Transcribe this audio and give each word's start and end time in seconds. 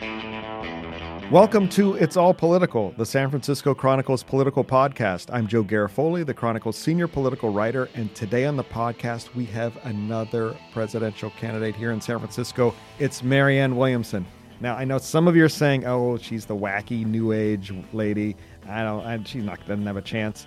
Welcome 0.00 1.68
to 1.70 1.94
It's 1.94 2.16
All 2.16 2.32
Political, 2.32 2.94
the 2.96 3.04
San 3.04 3.28
Francisco 3.28 3.74
Chronicle's 3.74 4.22
political 4.22 4.64
podcast. 4.64 5.28
I'm 5.30 5.46
Joe 5.46 5.62
Garofoli, 5.62 6.24
the 6.24 6.32
Chronicle's 6.32 6.78
senior 6.78 7.06
political 7.06 7.52
writer, 7.52 7.90
and 7.94 8.14
today 8.14 8.46
on 8.46 8.56
the 8.56 8.64
podcast 8.64 9.34
we 9.34 9.44
have 9.46 9.76
another 9.84 10.56
presidential 10.72 11.28
candidate 11.38 11.76
here 11.76 11.90
in 11.90 12.00
San 12.00 12.18
Francisco. 12.18 12.74
It's 12.98 13.22
Marianne 13.22 13.76
Williamson. 13.76 14.24
Now 14.60 14.74
I 14.74 14.84
know 14.84 14.96
some 14.96 15.28
of 15.28 15.36
you 15.36 15.44
are 15.44 15.50
saying, 15.50 15.84
"Oh, 15.84 16.16
she's 16.16 16.46
the 16.46 16.56
wacky 16.56 17.04
new 17.04 17.32
age 17.32 17.70
lady." 17.92 18.36
I 18.66 18.82
don't. 18.82 19.04
I, 19.04 19.22
she's 19.24 19.44
not 19.44 19.60
doesn't 19.66 19.86
have 19.86 19.98
a 19.98 20.02
chance. 20.02 20.46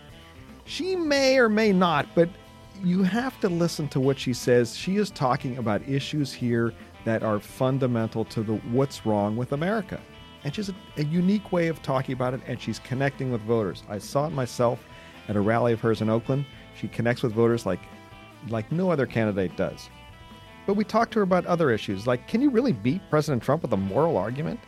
She 0.66 0.96
may 0.96 1.38
or 1.38 1.48
may 1.48 1.72
not, 1.72 2.08
but 2.16 2.28
you 2.84 3.04
have 3.04 3.40
to 3.42 3.50
listen 3.50 3.88
to 3.90 4.00
what 4.00 4.18
she 4.18 4.34
says. 4.34 4.76
She 4.76 4.98
is 4.98 5.12
talking 5.12 5.60
about 5.60 5.88
issues 5.88 6.34
here 6.34 6.74
that 7.06 7.24
are 7.24 7.40
fundamental 7.40 8.26
to 8.26 8.44
the 8.44 8.56
what's 8.72 9.06
wrong 9.06 9.36
with 9.36 9.52
America 9.52 10.00
and 10.44 10.54
she's 10.54 10.70
a, 10.70 10.76
a, 10.98 11.04
unique 11.06 11.52
way 11.52 11.68
of 11.68 11.82
talking 11.82 12.14
about 12.14 12.34
it, 12.34 12.42
and 12.48 12.62
she's 12.62 12.80
connecting 12.80 13.32
with 13.32 13.42
voters. 13.42 13.84
I 13.90 13.98
saw 13.98 14.28
it 14.28 14.32
myself 14.32 14.84
at 15.28 15.36
a 15.36 15.42
rally 15.42 15.74
of 15.74 15.80
hers 15.80 16.02
in 16.02 16.10
Oakland. 16.10 16.46
She 16.76 16.88
connects 16.88 17.24
with 17.24 17.34
voters 17.34 17.66
like 17.66 17.80
like 18.50 18.70
no 18.72 18.92
other 18.92 19.06
candidate 19.06 19.56
does. 19.56 19.90
But 20.66 20.74
we 20.74 20.84
talked 20.84 21.14
to 21.14 21.20
her 21.20 21.24
about 21.24 21.46
other 21.46 21.72
issues, 21.72 22.06
like 22.08 22.28
can 22.28 22.42
you 22.42 22.50
really 22.50 22.74
beat 22.74 23.02
President 23.10 23.42
Trump 23.42 23.62
with 23.62 23.72
a 23.74 23.78
moral 23.78 24.18
argument? 24.18 24.60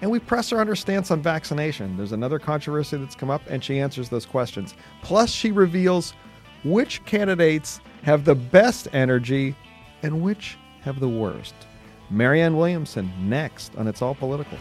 And 0.00 0.10
we 0.10 0.18
press 0.18 0.50
her 0.50 0.60
on 0.60 0.66
her 0.66 0.74
stance 0.74 1.12
on 1.12 1.22
vaccination. 1.22 1.96
There's 1.96 2.10
another 2.10 2.40
controversy 2.40 2.96
that's 2.96 3.14
come 3.14 3.30
up, 3.30 3.42
and 3.48 3.62
she 3.62 3.78
answers 3.78 4.08
those 4.08 4.26
questions. 4.26 4.74
Plus, 5.00 5.30
she 5.30 5.52
reveals 5.52 6.14
which 6.64 7.04
candidates 7.04 7.80
have 8.02 8.24
the 8.24 8.34
best 8.34 8.88
energy 8.92 9.54
and 10.02 10.20
which 10.20 10.58
have 10.80 10.98
the 10.98 11.08
worst. 11.08 11.54
Marianne 12.12 12.58
Williamson 12.58 13.10
next 13.26 13.74
on 13.76 13.88
It's 13.88 14.02
All 14.02 14.14
Political. 14.14 14.58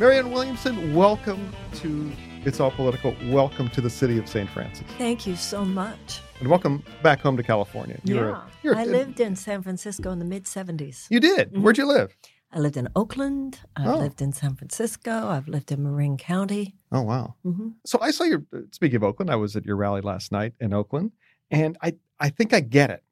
Marianne 0.00 0.30
Williamson, 0.30 0.94
welcome 0.94 1.52
to 1.74 2.10
It's 2.46 2.60
All 2.60 2.70
Political. 2.70 3.14
Welcome 3.26 3.68
to 3.68 3.82
the 3.82 3.90
city 3.90 4.16
of 4.16 4.26
St. 4.26 4.48
Francis. 4.48 4.86
Thank 4.96 5.26
you 5.26 5.36
so 5.36 5.66
much. 5.66 6.22
And 6.40 6.48
welcome 6.48 6.82
back 7.02 7.20
home 7.20 7.36
to 7.36 7.42
California. 7.42 8.00
You're 8.04 8.30
yeah. 8.30 8.36
A, 8.36 8.42
you're 8.62 8.74
I 8.74 8.84
lived 8.84 9.20
in 9.20 9.36
San 9.36 9.62
Francisco 9.62 10.10
in 10.10 10.18
the 10.18 10.24
mid 10.24 10.44
70s. 10.44 11.06
You 11.10 11.20
did? 11.20 11.52
Mm-hmm. 11.52 11.62
Where'd 11.62 11.76
you 11.76 11.86
live? 11.86 12.16
I 12.52 12.60
lived 12.60 12.78
in 12.78 12.88
Oakland. 12.96 13.60
I've 13.76 13.86
oh. 13.86 13.98
lived 13.98 14.22
in 14.22 14.32
San 14.32 14.54
Francisco. 14.54 15.28
I've 15.28 15.46
lived 15.46 15.70
in 15.70 15.82
Marin 15.82 16.16
County. 16.16 16.74
Oh, 16.90 17.02
wow. 17.02 17.34
Mm-hmm. 17.44 17.68
So 17.84 17.98
I 18.00 18.12
saw 18.12 18.24
your, 18.24 18.44
speaking 18.70 18.96
of 18.96 19.04
Oakland, 19.04 19.30
I 19.30 19.36
was 19.36 19.56
at 19.56 19.66
your 19.66 19.76
rally 19.76 20.00
last 20.00 20.32
night 20.32 20.54
in 20.58 20.72
Oakland, 20.72 21.12
and 21.50 21.76
I, 21.82 21.94
I 22.20 22.30
think 22.30 22.52
I 22.52 22.60
get 22.60 22.90
it 22.90 23.02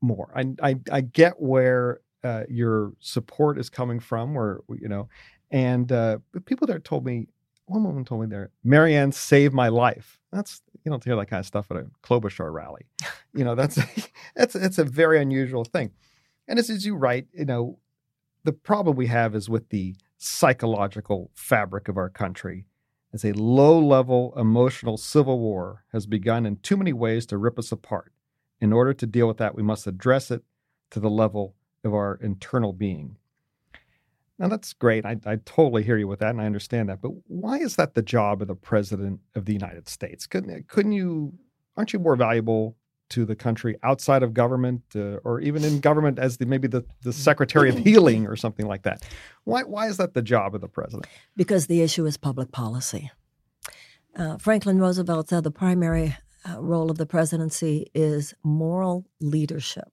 more. 0.00 0.32
I, 0.34 0.54
I, 0.62 0.76
I 0.90 1.00
get 1.00 1.40
where 1.40 2.00
uh, 2.24 2.44
your 2.48 2.92
support 3.00 3.58
is 3.58 3.68
coming 3.68 4.00
from, 4.00 4.34
where, 4.34 4.60
you 4.68 4.88
know, 4.88 5.08
and 5.50 5.90
uh, 5.92 6.18
people 6.44 6.66
there 6.66 6.78
told 6.78 7.04
me, 7.04 7.26
one 7.66 7.84
woman 7.84 8.04
told 8.04 8.22
me 8.22 8.26
there, 8.26 8.50
Marianne 8.64 9.12
saved 9.12 9.54
my 9.54 9.68
life. 9.68 10.18
That's 10.32 10.62
you 10.84 10.90
don't 10.90 11.04
hear 11.04 11.16
that 11.16 11.26
kind 11.26 11.40
of 11.40 11.46
stuff 11.46 11.70
at 11.70 11.76
a 11.76 11.86
Klobuchar 12.02 12.52
rally. 12.52 12.86
you 13.34 13.44
know, 13.44 13.54
that's 13.54 13.78
that's 14.34 14.54
it's 14.54 14.78
a 14.78 14.84
very 14.84 15.20
unusual 15.20 15.64
thing. 15.64 15.92
And 16.48 16.58
as, 16.58 16.70
as 16.70 16.84
you 16.84 16.96
write, 16.96 17.26
you 17.32 17.44
know, 17.44 17.78
the 18.44 18.52
problem 18.52 18.96
we 18.96 19.06
have 19.06 19.34
is 19.34 19.48
with 19.48 19.68
the 19.68 19.94
psychological 20.18 21.30
fabric 21.34 21.88
of 21.88 21.96
our 21.96 22.08
country. 22.08 22.64
As 23.12 23.24
a 23.24 23.32
low 23.32 23.78
level 23.78 24.32
emotional 24.36 24.96
civil 24.96 25.38
war 25.38 25.84
has 25.92 26.06
begun 26.06 26.46
in 26.46 26.56
too 26.56 26.76
many 26.76 26.92
ways 26.92 27.26
to 27.26 27.36
rip 27.36 27.58
us 27.58 27.70
apart. 27.70 28.11
In 28.62 28.72
order 28.72 28.94
to 28.94 29.06
deal 29.06 29.26
with 29.26 29.38
that, 29.38 29.56
we 29.56 29.62
must 29.64 29.88
address 29.88 30.30
it 30.30 30.44
to 30.92 31.00
the 31.00 31.10
level 31.10 31.56
of 31.82 31.92
our 31.92 32.14
internal 32.22 32.72
being. 32.72 33.16
Now, 34.38 34.46
that's 34.46 34.72
great. 34.72 35.04
I, 35.04 35.16
I 35.26 35.36
totally 35.44 35.82
hear 35.82 35.98
you 35.98 36.06
with 36.06 36.20
that, 36.20 36.30
and 36.30 36.40
I 36.40 36.46
understand 36.46 36.88
that. 36.88 37.02
But 37.02 37.10
why 37.26 37.58
is 37.58 37.74
that 37.74 37.94
the 37.94 38.02
job 38.02 38.40
of 38.40 38.46
the 38.46 38.54
president 38.54 39.18
of 39.34 39.46
the 39.46 39.52
United 39.52 39.88
States? 39.88 40.28
Couldn't, 40.28 40.68
couldn't 40.68 40.92
you, 40.92 41.32
aren't 41.76 41.92
you 41.92 41.98
more 41.98 42.14
valuable 42.14 42.76
to 43.10 43.24
the 43.24 43.34
country 43.34 43.76
outside 43.82 44.22
of 44.22 44.32
government 44.32 44.82
uh, 44.94 45.16
or 45.24 45.40
even 45.40 45.64
in 45.64 45.80
government 45.80 46.20
as 46.20 46.36
the, 46.36 46.46
maybe 46.46 46.68
the, 46.68 46.84
the 47.02 47.12
secretary 47.12 47.68
of 47.68 47.78
healing 47.84 48.28
or 48.28 48.36
something 48.36 48.68
like 48.68 48.84
that? 48.84 49.02
Why, 49.42 49.64
why 49.64 49.88
is 49.88 49.96
that 49.96 50.14
the 50.14 50.22
job 50.22 50.54
of 50.54 50.60
the 50.60 50.68
president? 50.68 51.06
Because 51.36 51.66
the 51.66 51.82
issue 51.82 52.06
is 52.06 52.16
public 52.16 52.52
policy. 52.52 53.10
Uh, 54.14 54.36
Franklin 54.38 54.78
Roosevelt 54.78 55.28
said 55.28 55.42
the 55.42 55.50
primary 55.50 56.16
uh, 56.48 56.60
role 56.60 56.90
of 56.90 56.98
the 56.98 57.06
presidency 57.06 57.90
is 57.94 58.34
moral 58.42 59.06
leadership. 59.20 59.88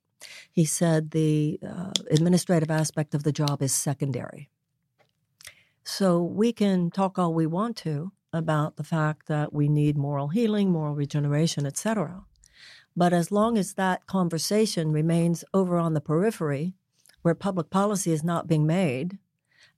He 0.51 0.65
said 0.65 1.11
the 1.11 1.59
uh, 1.65 1.91
administrative 2.11 2.71
aspect 2.71 3.13
of 3.15 3.23
the 3.23 3.31
job 3.31 3.61
is 3.61 3.73
secondary. 3.73 4.49
So 5.83 6.21
we 6.21 6.51
can 6.51 6.91
talk 6.91 7.17
all 7.17 7.33
we 7.33 7.47
want 7.47 7.77
to 7.77 8.11
about 8.31 8.75
the 8.75 8.83
fact 8.83 9.27
that 9.27 9.53
we 9.53 9.67
need 9.67 9.97
moral 9.97 10.27
healing, 10.27 10.71
moral 10.71 10.93
regeneration, 10.93 11.65
etc. 11.65 12.23
But 12.95 13.13
as 13.13 13.31
long 13.31 13.57
as 13.57 13.73
that 13.73 14.05
conversation 14.07 14.91
remains 14.91 15.43
over 15.53 15.77
on 15.77 15.93
the 15.93 16.01
periphery, 16.01 16.73
where 17.21 17.35
public 17.35 17.69
policy 17.69 18.11
is 18.11 18.23
not 18.23 18.47
being 18.47 18.67
made, 18.67 19.17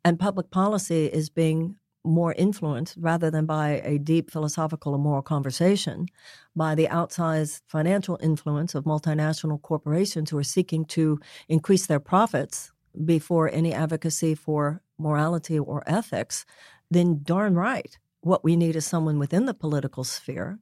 and 0.04 0.20
public 0.20 0.52
policy 0.52 1.06
is 1.06 1.30
being 1.30 1.78
more 2.04 2.34
influenced 2.34 2.96
rather 3.00 3.30
than 3.30 3.46
by 3.46 3.82
a 3.84 3.98
deep 4.00 4.32
philosophical 4.32 4.94
and 4.94 5.04
moral 5.04 5.22
conversation 5.22 6.08
by 6.56 6.76
the 6.76 6.88
outsized 6.88 7.62
financial 7.68 8.18
influence 8.22 8.74
of 8.76 8.86
multinational 8.86 9.62
corporations 9.62 10.30
who 10.30 10.38
are 10.38 10.44
seeking 10.44 10.86
to 10.86 11.20
increase 11.48 11.86
their 11.86 12.00
profits 12.00 12.72
before 13.06 13.50
any 13.54 13.74
advocacy 13.74 14.36
for 14.36 14.82
morality 14.98 15.58
or 15.58 15.84
ethics, 15.88 16.46
then 16.90 17.22
darn 17.24 17.56
right. 17.56 17.98
What 18.22 18.44
we 18.44 18.56
need 18.56 18.76
is 18.76 18.86
someone 18.86 19.18
within 19.20 19.46
the 19.46 19.54
political 19.54 20.04
sphere 20.04 20.60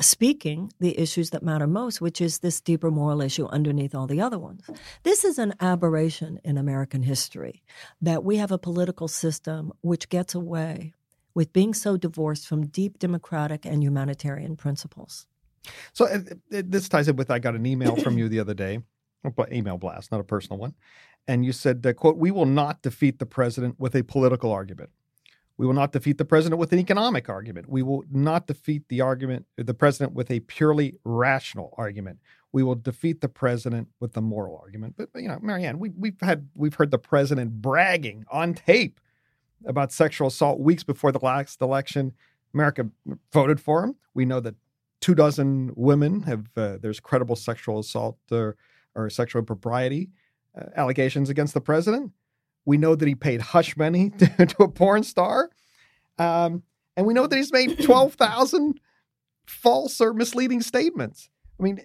speaking 0.00 0.72
the 0.80 0.98
issues 0.98 1.30
that 1.30 1.42
matter 1.42 1.66
most, 1.66 2.00
which 2.00 2.20
is 2.20 2.38
this 2.38 2.60
deeper 2.60 2.90
moral 2.90 3.20
issue 3.20 3.46
underneath 3.46 3.94
all 3.94 4.06
the 4.06 4.20
other 4.20 4.38
ones. 4.38 4.62
This 5.02 5.24
is 5.24 5.38
an 5.38 5.54
aberration 5.60 6.40
in 6.44 6.56
American 6.56 7.02
history 7.02 7.62
that 8.00 8.24
we 8.24 8.36
have 8.36 8.50
a 8.50 8.58
political 8.58 9.08
system 9.08 9.72
which 9.82 10.08
gets 10.08 10.34
away 10.34 10.94
with 11.34 11.52
being 11.52 11.74
so 11.74 11.96
divorced 11.96 12.46
from 12.46 12.66
deep 12.66 12.98
democratic 12.98 13.64
and 13.64 13.82
humanitarian 13.82 14.56
principles. 14.56 15.26
So 15.92 16.06
uh, 16.06 16.18
this 16.48 16.88
ties 16.88 17.08
in 17.08 17.16
with 17.16 17.30
I 17.30 17.38
got 17.38 17.54
an 17.54 17.66
email 17.66 17.96
from 17.96 18.18
you 18.18 18.28
the 18.30 18.40
other 18.40 18.54
day, 18.54 18.80
email 19.52 19.78
blast, 19.78 20.10
not 20.10 20.20
a 20.20 20.24
personal 20.24 20.58
one, 20.58 20.74
and 21.28 21.44
you 21.44 21.52
said, 21.52 21.86
uh, 21.86 21.92
"quote 21.92 22.16
We 22.16 22.30
will 22.30 22.46
not 22.46 22.82
defeat 22.82 23.18
the 23.18 23.26
president 23.26 23.78
with 23.78 23.94
a 23.94 24.02
political 24.02 24.50
argument." 24.50 24.90
We 25.56 25.66
will 25.66 25.74
not 25.74 25.92
defeat 25.92 26.18
the 26.18 26.24
president 26.24 26.58
with 26.58 26.72
an 26.72 26.78
economic 26.78 27.28
argument. 27.28 27.68
We 27.68 27.82
will 27.82 28.04
not 28.10 28.46
defeat 28.46 28.88
the 28.88 29.00
argument 29.00 29.46
the 29.56 29.74
president 29.74 30.14
with 30.14 30.30
a 30.30 30.40
purely 30.40 30.96
rational 31.04 31.74
argument. 31.76 32.18
We 32.52 32.62
will 32.62 32.74
defeat 32.74 33.20
the 33.20 33.28
president 33.28 33.88
with 34.00 34.12
the 34.12 34.22
moral 34.22 34.58
argument. 34.58 34.94
But 34.96 35.08
you 35.14 35.28
know, 35.28 35.38
Marianne, 35.40 35.78
we, 35.78 35.90
we've 35.90 36.20
had 36.20 36.48
we've 36.54 36.74
heard 36.74 36.90
the 36.90 36.98
president 36.98 37.62
bragging 37.62 38.24
on 38.30 38.54
tape 38.54 39.00
about 39.64 39.92
sexual 39.92 40.28
assault 40.28 40.60
weeks 40.60 40.82
before 40.82 41.12
the 41.12 41.24
last 41.24 41.60
election. 41.60 42.12
America 42.54 42.88
voted 43.32 43.60
for 43.60 43.84
him. 43.84 43.96
We 44.14 44.24
know 44.24 44.40
that 44.40 44.54
two 45.00 45.14
dozen 45.14 45.72
women 45.74 46.22
have 46.22 46.46
uh, 46.56 46.78
there's 46.80 47.00
credible 47.00 47.36
sexual 47.36 47.78
assault 47.78 48.18
or, 48.30 48.56
or 48.94 49.10
sexual 49.10 49.40
impropriety 49.40 50.10
uh, 50.58 50.66
allegations 50.76 51.30
against 51.30 51.54
the 51.54 51.60
president. 51.60 52.12
We 52.64 52.76
know 52.76 52.94
that 52.94 53.06
he 53.06 53.14
paid 53.14 53.40
hush 53.40 53.76
money 53.76 54.10
to, 54.18 54.46
to 54.46 54.62
a 54.62 54.68
porn 54.68 55.02
star. 55.02 55.50
Um, 56.18 56.62
and 56.96 57.06
we 57.06 57.14
know 57.14 57.26
that 57.26 57.36
he's 57.36 57.52
made 57.52 57.82
12,000 57.82 58.80
false 59.46 60.00
or 60.00 60.12
misleading 60.14 60.62
statements. 60.62 61.28
I 61.58 61.62
mean, 61.62 61.80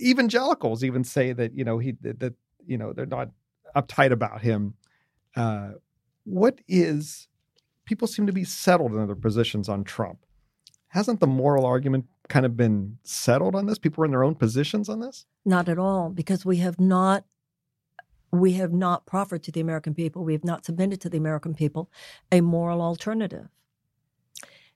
evangelicals 0.00 0.84
even 0.84 1.04
say 1.04 1.32
that, 1.32 1.56
you 1.56 1.64
know, 1.64 1.78
he, 1.78 1.94
that, 2.02 2.34
you 2.66 2.78
know, 2.78 2.92
they're 2.92 3.06
not 3.06 3.30
uptight 3.76 4.12
about 4.12 4.42
him. 4.42 4.74
Uh, 5.34 5.72
what 6.24 6.60
is, 6.68 7.28
people 7.84 8.06
seem 8.06 8.26
to 8.26 8.32
be 8.32 8.44
settled 8.44 8.92
in 8.94 9.06
their 9.06 9.16
positions 9.16 9.68
on 9.68 9.84
Trump. 9.84 10.18
Hasn't 10.88 11.20
the 11.20 11.26
moral 11.26 11.64
argument 11.64 12.06
kind 12.28 12.44
of 12.44 12.56
been 12.56 12.98
settled 13.02 13.54
on 13.54 13.66
this? 13.66 13.78
People 13.78 14.02
are 14.02 14.04
in 14.04 14.10
their 14.10 14.24
own 14.24 14.34
positions 14.34 14.88
on 14.88 15.00
this? 15.00 15.26
Not 15.44 15.68
at 15.68 15.78
all, 15.78 16.10
because 16.10 16.44
we 16.44 16.58
have 16.58 16.78
not 16.78 17.24
we 18.32 18.54
have 18.54 18.72
not 18.72 19.06
proffered 19.06 19.42
to 19.44 19.52
the 19.52 19.60
American 19.60 19.94
people, 19.94 20.24
we 20.24 20.32
have 20.32 20.44
not 20.44 20.64
submitted 20.64 21.00
to 21.02 21.10
the 21.10 21.18
American 21.18 21.54
people 21.54 21.90
a 22.32 22.40
moral 22.40 22.80
alternative. 22.80 23.48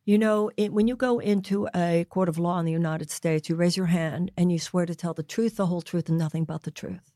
You 0.05 0.19
know, 0.19 0.53
it, 0.56 0.73
when 0.73 0.87
you 0.87 0.94
go 0.94 1.19
into 1.19 1.69
a 1.75 2.06
court 2.08 2.29
of 2.29 2.38
law 2.38 2.61
in 2.61 2.64
the 2.64 2.70
United 2.73 3.11
States, 3.11 3.49
you 3.49 3.56
raise 3.56 3.76
your 3.76 3.87
hand 3.87 4.31
and 4.37 4.53
you 4.53 4.58
swear 4.58 4.87
to 4.87 4.94
tell 4.94 5.14
the 5.14 5.25
truth, 5.25 5.56
the 5.56 5.67
whole 5.67 5.82
truth, 5.82 6.08
and 6.08 6.19
nothing 6.19 6.44
but 6.44 6.62
the 6.62 6.70
truth. 6.70 7.11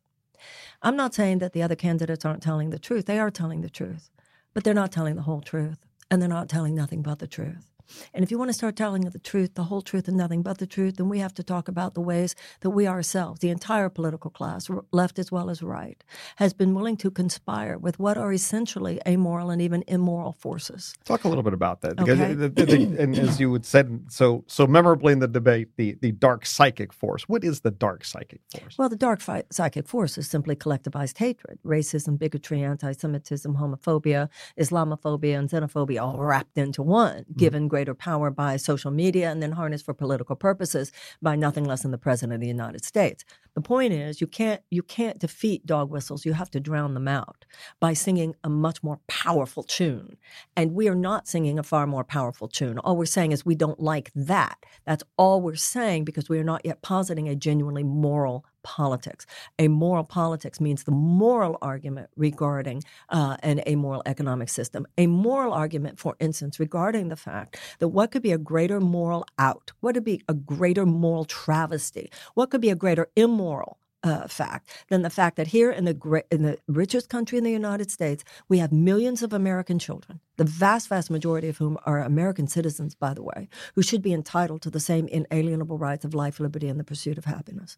I'm 0.82 0.96
not 0.96 1.14
saying 1.14 1.38
that 1.38 1.52
the 1.52 1.62
other 1.62 1.76
candidates 1.76 2.24
aren't 2.24 2.42
telling 2.42 2.70
the 2.70 2.78
truth. 2.78 3.06
They 3.06 3.20
are 3.20 3.30
telling 3.30 3.60
the 3.60 3.70
truth, 3.70 4.10
but 4.54 4.64
they're 4.64 4.74
not 4.74 4.90
telling 4.90 5.14
the 5.14 5.22
whole 5.22 5.42
truth, 5.42 5.86
and 6.10 6.20
they're 6.20 6.28
not 6.28 6.48
telling 6.48 6.74
nothing 6.74 7.02
but 7.02 7.20
the 7.20 7.28
truth. 7.28 7.69
And 8.14 8.22
if 8.22 8.30
you 8.30 8.38
want 8.38 8.48
to 8.48 8.54
start 8.54 8.76
telling 8.76 9.02
the 9.02 9.18
truth, 9.18 9.54
the 9.54 9.64
whole 9.64 9.82
truth, 9.82 10.08
and 10.08 10.16
nothing 10.16 10.42
but 10.42 10.58
the 10.58 10.66
truth, 10.66 10.96
then 10.96 11.08
we 11.08 11.18
have 11.18 11.34
to 11.34 11.42
talk 11.42 11.68
about 11.68 11.94
the 11.94 12.00
ways 12.00 12.34
that 12.60 12.70
we 12.70 12.86
ourselves, 12.86 13.40
the 13.40 13.50
entire 13.50 13.88
political 13.88 14.30
class, 14.30 14.68
left 14.92 15.18
as 15.18 15.32
well 15.32 15.50
as 15.50 15.62
right, 15.62 16.02
has 16.36 16.52
been 16.52 16.74
willing 16.74 16.96
to 16.96 17.10
conspire 17.10 17.78
with 17.78 17.98
what 17.98 18.16
are 18.16 18.32
essentially 18.32 19.00
amoral 19.06 19.50
and 19.50 19.60
even 19.62 19.84
immoral 19.88 20.32
forces. 20.32 20.94
Talk 21.04 21.24
a 21.24 21.28
little 21.28 21.42
bit 21.42 21.52
about 21.52 21.80
that, 21.82 21.96
because 21.96 22.20
okay. 22.20 22.34
the, 22.34 22.48
the, 22.48 22.66
the, 22.66 23.02
and 23.02 23.18
as 23.18 23.40
you 23.40 23.50
would 23.50 23.64
said 23.66 24.06
so 24.08 24.44
so 24.46 24.66
memorably 24.66 25.12
in 25.12 25.18
the 25.18 25.28
debate, 25.28 25.68
the 25.76 25.96
the 26.00 26.12
dark 26.12 26.46
psychic 26.46 26.92
force. 26.92 27.28
What 27.28 27.44
is 27.44 27.60
the 27.60 27.70
dark 27.70 28.04
psychic 28.04 28.40
force? 28.58 28.76
Well, 28.78 28.88
the 28.88 28.96
dark 28.96 29.20
fi- 29.20 29.44
psychic 29.50 29.88
force 29.88 30.18
is 30.18 30.28
simply 30.28 30.56
collectivized 30.56 31.18
hatred, 31.18 31.58
racism, 31.64 32.18
bigotry, 32.18 32.62
anti-Semitism, 32.62 33.56
homophobia, 33.56 34.28
Islamophobia, 34.58 35.38
and 35.38 35.48
xenophobia, 35.48 36.02
all 36.02 36.18
wrapped 36.18 36.58
into 36.58 36.82
one, 36.82 37.20
mm-hmm. 37.20 37.38
given 37.38 37.68
greater 37.80 37.94
power 37.94 38.30
by 38.30 38.58
social 38.58 38.90
media 38.90 39.30
and 39.30 39.42
then 39.42 39.52
harnessed 39.52 39.86
for 39.86 39.94
political 39.94 40.36
purposes 40.36 40.92
by 41.22 41.34
nothing 41.34 41.64
less 41.64 41.80
than 41.80 41.90
the 41.90 41.96
president 41.96 42.34
of 42.34 42.40
the 42.42 42.46
United 42.46 42.84
States. 42.84 43.24
The 43.54 43.62
point 43.62 43.94
is, 43.94 44.20
you 44.20 44.26
can't 44.26 44.60
you 44.70 44.82
can't 44.82 45.18
defeat 45.18 45.64
dog 45.64 45.90
whistles. 45.90 46.26
You 46.26 46.34
have 46.34 46.50
to 46.50 46.60
drown 46.60 46.92
them 46.92 47.08
out 47.08 47.46
by 47.80 47.94
singing 47.94 48.36
a 48.44 48.50
much 48.50 48.82
more 48.82 49.00
powerful 49.08 49.62
tune. 49.62 50.18
And 50.56 50.74
we 50.74 50.88
are 50.88 50.94
not 50.94 51.26
singing 51.26 51.58
a 51.58 51.62
far 51.62 51.86
more 51.86 52.04
powerful 52.04 52.48
tune. 52.48 52.78
All 52.78 52.98
we're 52.98 53.06
saying 53.06 53.32
is 53.32 53.46
we 53.46 53.54
don't 53.54 53.80
like 53.80 54.12
that. 54.14 54.58
That's 54.84 55.04
all 55.16 55.40
we're 55.40 55.54
saying 55.54 56.04
because 56.04 56.28
we 56.28 56.38
are 56.38 56.44
not 56.44 56.66
yet 56.66 56.82
positing 56.82 57.30
a 57.30 57.34
genuinely 57.34 57.82
moral 57.82 58.44
politics. 58.62 59.26
A 59.58 59.68
moral 59.68 60.04
politics 60.04 60.60
means 60.60 60.84
the 60.84 60.90
moral 60.90 61.58
argument 61.62 62.10
regarding 62.16 62.82
uh, 63.08 63.36
an 63.42 63.62
amoral 63.66 64.02
economic 64.06 64.48
system. 64.48 64.86
A 64.98 65.06
moral 65.06 65.52
argument, 65.52 65.98
for 65.98 66.16
instance, 66.20 66.60
regarding 66.60 67.08
the 67.08 67.16
fact 67.16 67.58
that 67.78 67.88
what 67.88 68.10
could 68.10 68.22
be 68.22 68.32
a 68.32 68.38
greater 68.38 68.80
moral 68.80 69.24
out, 69.38 69.72
what 69.80 69.94
could 69.94 70.04
be 70.04 70.22
a 70.28 70.34
greater 70.34 70.86
moral 70.86 71.24
travesty, 71.24 72.10
what 72.34 72.50
could 72.50 72.60
be 72.60 72.70
a 72.70 72.74
greater 72.74 73.08
immoral 73.16 73.78
uh, 74.02 74.26
fact 74.26 74.68
than 74.88 75.02
the 75.02 75.10
fact 75.10 75.36
that 75.36 75.48
here 75.48 75.70
in 75.70 75.84
the 75.84 76.24
in 76.30 76.42
the 76.42 76.58
richest 76.66 77.08
country 77.08 77.36
in 77.38 77.44
the 77.44 77.50
United 77.50 77.90
States, 77.90 78.24
we 78.48 78.58
have 78.58 78.72
millions 78.72 79.22
of 79.22 79.32
American 79.32 79.78
children, 79.78 80.20
the 80.36 80.44
vast, 80.44 80.88
vast 80.88 81.10
majority 81.10 81.48
of 81.48 81.58
whom 81.58 81.76
are 81.84 82.00
American 82.02 82.46
citizens, 82.46 82.94
by 82.94 83.12
the 83.14 83.22
way, 83.22 83.48
who 83.74 83.82
should 83.82 84.02
be 84.02 84.12
entitled 84.12 84.62
to 84.62 84.70
the 84.70 84.80
same 84.80 85.06
inalienable 85.08 85.78
rights 85.78 86.04
of 86.04 86.14
life, 86.14 86.40
liberty, 86.40 86.68
and 86.68 86.80
the 86.80 86.84
pursuit 86.84 87.18
of 87.18 87.26
happiness, 87.26 87.76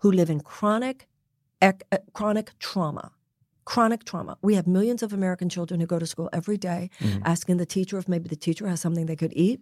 who 0.00 0.10
live 0.10 0.30
in 0.30 0.40
chronic, 0.40 1.08
ec- 1.62 1.86
uh, 1.92 1.98
chronic 2.12 2.52
trauma 2.58 3.12
chronic 3.70 4.02
trauma. 4.02 4.36
We 4.42 4.56
have 4.56 4.66
millions 4.66 5.00
of 5.00 5.12
American 5.12 5.48
children 5.48 5.78
who 5.78 5.86
go 5.86 6.00
to 6.00 6.06
school 6.06 6.28
every 6.32 6.56
day 6.56 6.90
mm-hmm. 6.98 7.22
asking 7.24 7.58
the 7.58 7.64
teacher 7.64 7.98
if 7.98 8.08
maybe 8.08 8.28
the 8.28 8.34
teacher 8.34 8.66
has 8.66 8.80
something 8.80 9.06
they 9.06 9.14
could 9.14 9.32
eat. 9.36 9.60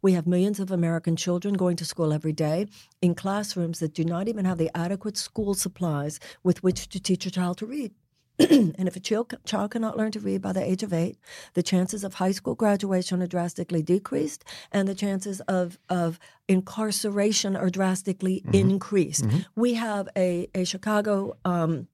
We 0.00 0.12
have 0.12 0.28
millions 0.28 0.60
of 0.60 0.70
American 0.70 1.16
children 1.16 1.54
going 1.54 1.74
to 1.78 1.84
school 1.84 2.12
every 2.12 2.32
day 2.32 2.68
in 3.02 3.16
classrooms 3.16 3.80
that 3.80 3.94
do 3.94 4.04
not 4.04 4.28
even 4.28 4.44
have 4.44 4.58
the 4.58 4.70
adequate 4.76 5.16
school 5.16 5.54
supplies 5.54 6.20
with 6.44 6.62
which 6.62 6.88
to 6.90 7.00
teach 7.00 7.26
a 7.26 7.32
child 7.32 7.58
to 7.58 7.66
read. 7.66 7.90
and 8.38 8.86
if 8.86 8.94
a 8.94 9.00
child, 9.00 9.34
child 9.44 9.72
cannot 9.72 9.96
learn 9.96 10.12
to 10.12 10.20
read 10.20 10.40
by 10.40 10.52
the 10.52 10.62
age 10.62 10.84
of 10.84 10.92
eight, 10.92 11.18
the 11.54 11.62
chances 11.62 12.04
of 12.04 12.14
high 12.14 12.30
school 12.30 12.54
graduation 12.54 13.20
are 13.20 13.26
drastically 13.26 13.82
decreased, 13.82 14.44
and 14.70 14.86
the 14.86 14.94
chances 14.94 15.40
of, 15.48 15.80
of 15.88 16.20
incarceration 16.46 17.56
are 17.56 17.70
drastically 17.70 18.40
mm-hmm. 18.46 18.54
increased. 18.54 19.24
Mm-hmm. 19.24 19.60
We 19.60 19.74
have 19.74 20.08
a, 20.16 20.48
a 20.54 20.62
Chicago 20.62 21.36
um, 21.44 21.88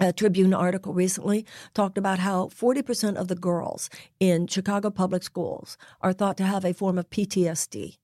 a 0.00 0.12
Tribune 0.12 0.54
article 0.54 0.94
recently 0.94 1.44
talked 1.74 1.98
about 1.98 2.18
how 2.18 2.46
40% 2.46 3.16
of 3.16 3.28
the 3.28 3.34
girls 3.34 3.90
in 4.18 4.46
Chicago 4.46 4.90
public 4.90 5.22
schools 5.22 5.76
are 6.00 6.12
thought 6.12 6.36
to 6.38 6.44
have 6.44 6.64
a 6.64 6.72
form 6.72 6.98
of 6.98 7.10
PTSD. 7.10 7.98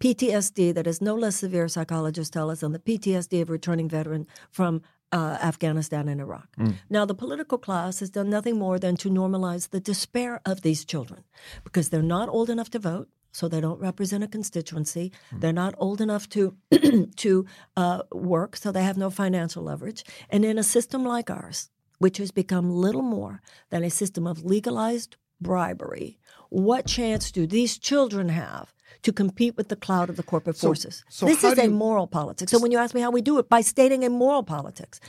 PTSD 0.00 0.74
that 0.74 0.86
is 0.86 1.00
no 1.00 1.14
less 1.14 1.36
severe, 1.36 1.68
psychologists 1.68 2.30
tell 2.30 2.50
us, 2.50 2.60
than 2.60 2.72
the 2.72 2.78
PTSD 2.78 3.42
of 3.42 3.50
returning 3.50 3.88
veteran 3.88 4.26
from 4.50 4.82
uh, 5.12 5.38
Afghanistan 5.40 6.08
and 6.08 6.20
Iraq. 6.20 6.48
Mm. 6.58 6.74
Now, 6.90 7.04
the 7.04 7.14
political 7.14 7.58
class 7.58 8.00
has 8.00 8.10
done 8.10 8.28
nothing 8.28 8.58
more 8.58 8.78
than 8.78 8.96
to 8.96 9.08
normalize 9.08 9.70
the 9.70 9.80
despair 9.80 10.40
of 10.44 10.62
these 10.62 10.84
children 10.84 11.24
because 11.62 11.90
they're 11.90 12.02
not 12.02 12.28
old 12.28 12.50
enough 12.50 12.70
to 12.70 12.78
vote 12.78 13.08
so 13.34 13.48
they 13.48 13.60
don't 13.60 13.80
represent 13.80 14.22
a 14.22 14.28
constituency. 14.28 15.10
Mm. 15.32 15.40
They're 15.40 15.52
not 15.52 15.74
old 15.78 16.00
enough 16.00 16.28
to 16.30 16.56
to 17.16 17.46
uh, 17.76 18.02
work, 18.12 18.56
so 18.56 18.70
they 18.70 18.84
have 18.84 18.96
no 18.96 19.10
financial 19.10 19.64
leverage. 19.64 20.04
And 20.30 20.44
in 20.44 20.56
a 20.56 20.62
system 20.62 21.04
like 21.04 21.30
ours, 21.30 21.70
which 21.98 22.18
has 22.18 22.30
become 22.30 22.70
little 22.70 23.02
more 23.02 23.42
than 23.70 23.82
a 23.82 23.90
system 23.90 24.26
of 24.26 24.44
legalized 24.44 25.16
bribery, 25.40 26.16
what 26.48 26.86
chance 26.86 27.32
do 27.32 27.44
these 27.44 27.76
children 27.76 28.28
have 28.28 28.72
to 29.02 29.12
compete 29.12 29.56
with 29.56 29.68
the 29.68 29.76
cloud 29.76 30.08
of 30.08 30.16
the 30.16 30.22
corporate 30.22 30.56
forces? 30.56 31.04
So, 31.08 31.26
so 31.26 31.32
this 31.32 31.42
is 31.42 31.58
a 31.58 31.68
moral 31.68 32.06
politics. 32.06 32.52
So 32.52 32.60
when 32.60 32.70
you 32.70 32.78
ask 32.78 32.94
me 32.94 33.00
how 33.00 33.10
we 33.10 33.20
do 33.20 33.38
it, 33.40 33.48
by 33.48 33.62
stating 33.62 34.04
a 34.04 34.10
moral 34.10 34.44
politics 34.44 35.00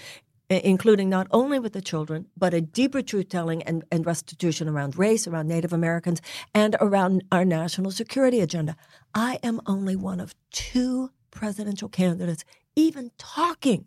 including 0.49 1.09
not 1.09 1.27
only 1.31 1.59
with 1.59 1.73
the 1.73 1.81
children, 1.81 2.27
but 2.37 2.53
a 2.53 2.61
deeper 2.61 3.01
truth 3.01 3.29
telling 3.29 3.63
and, 3.63 3.83
and, 3.91 4.05
restitution 4.05 4.69
around 4.69 4.97
race, 4.97 5.27
around 5.27 5.47
Native 5.47 5.73
Americans, 5.73 6.21
and 6.53 6.75
around 6.79 7.23
our 7.31 7.43
national 7.43 7.91
security 7.91 8.39
agenda. 8.39 8.75
I 9.13 9.39
am 9.41 9.61
only 9.65 9.95
one 9.95 10.19
of 10.19 10.35
two 10.51 11.11
presidential 11.31 11.89
candidates 11.89 12.45
even 12.75 13.11
talking 13.17 13.85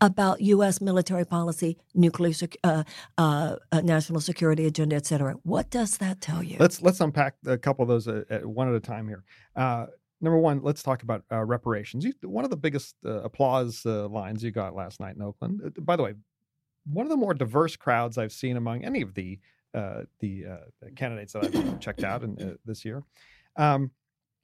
about 0.00 0.40
U.S. 0.40 0.80
military 0.80 1.26
policy, 1.26 1.76
nuclear, 1.94 2.32
uh, 2.64 2.84
uh, 3.18 3.56
uh, 3.70 3.80
national 3.82 4.20
security 4.20 4.66
agenda, 4.66 4.96
et 4.96 5.06
cetera. 5.06 5.34
What 5.42 5.70
does 5.70 5.98
that 5.98 6.20
tell 6.20 6.42
you? 6.42 6.56
Let's 6.58 6.80
let's 6.80 7.00
unpack 7.00 7.34
a 7.46 7.58
couple 7.58 7.82
of 7.82 7.88
those 7.88 8.08
uh, 8.08 8.40
one 8.44 8.68
at 8.68 8.74
a 8.74 8.80
time 8.80 9.08
here. 9.08 9.24
Number 10.20 10.38
one, 10.38 10.60
let's 10.62 10.82
talk 10.82 11.02
about 11.02 11.24
uh, 11.32 11.44
reparations. 11.44 12.04
You, 12.04 12.12
one 12.22 12.44
of 12.44 12.50
the 12.50 12.56
biggest 12.56 12.94
uh, 13.06 13.22
applause 13.22 13.82
uh, 13.86 14.06
lines 14.08 14.44
you 14.44 14.50
got 14.50 14.74
last 14.74 15.00
night 15.00 15.16
in 15.16 15.22
Oakland. 15.22 15.62
Uh, 15.64 15.80
by 15.80 15.96
the 15.96 16.02
way, 16.02 16.14
one 16.84 17.06
of 17.06 17.10
the 17.10 17.16
more 17.16 17.34
diverse 17.34 17.76
crowds 17.76 18.18
I've 18.18 18.32
seen 18.32 18.56
among 18.56 18.84
any 18.84 19.00
of 19.02 19.14
the 19.14 19.38
uh, 19.72 20.02
the 20.18 20.44
uh, 20.46 20.86
candidates 20.96 21.32
that 21.32 21.44
I've 21.44 21.80
checked 21.80 22.02
out 22.02 22.22
in, 22.22 22.58
this 22.64 22.84
year. 22.84 23.02
Um, 23.56 23.92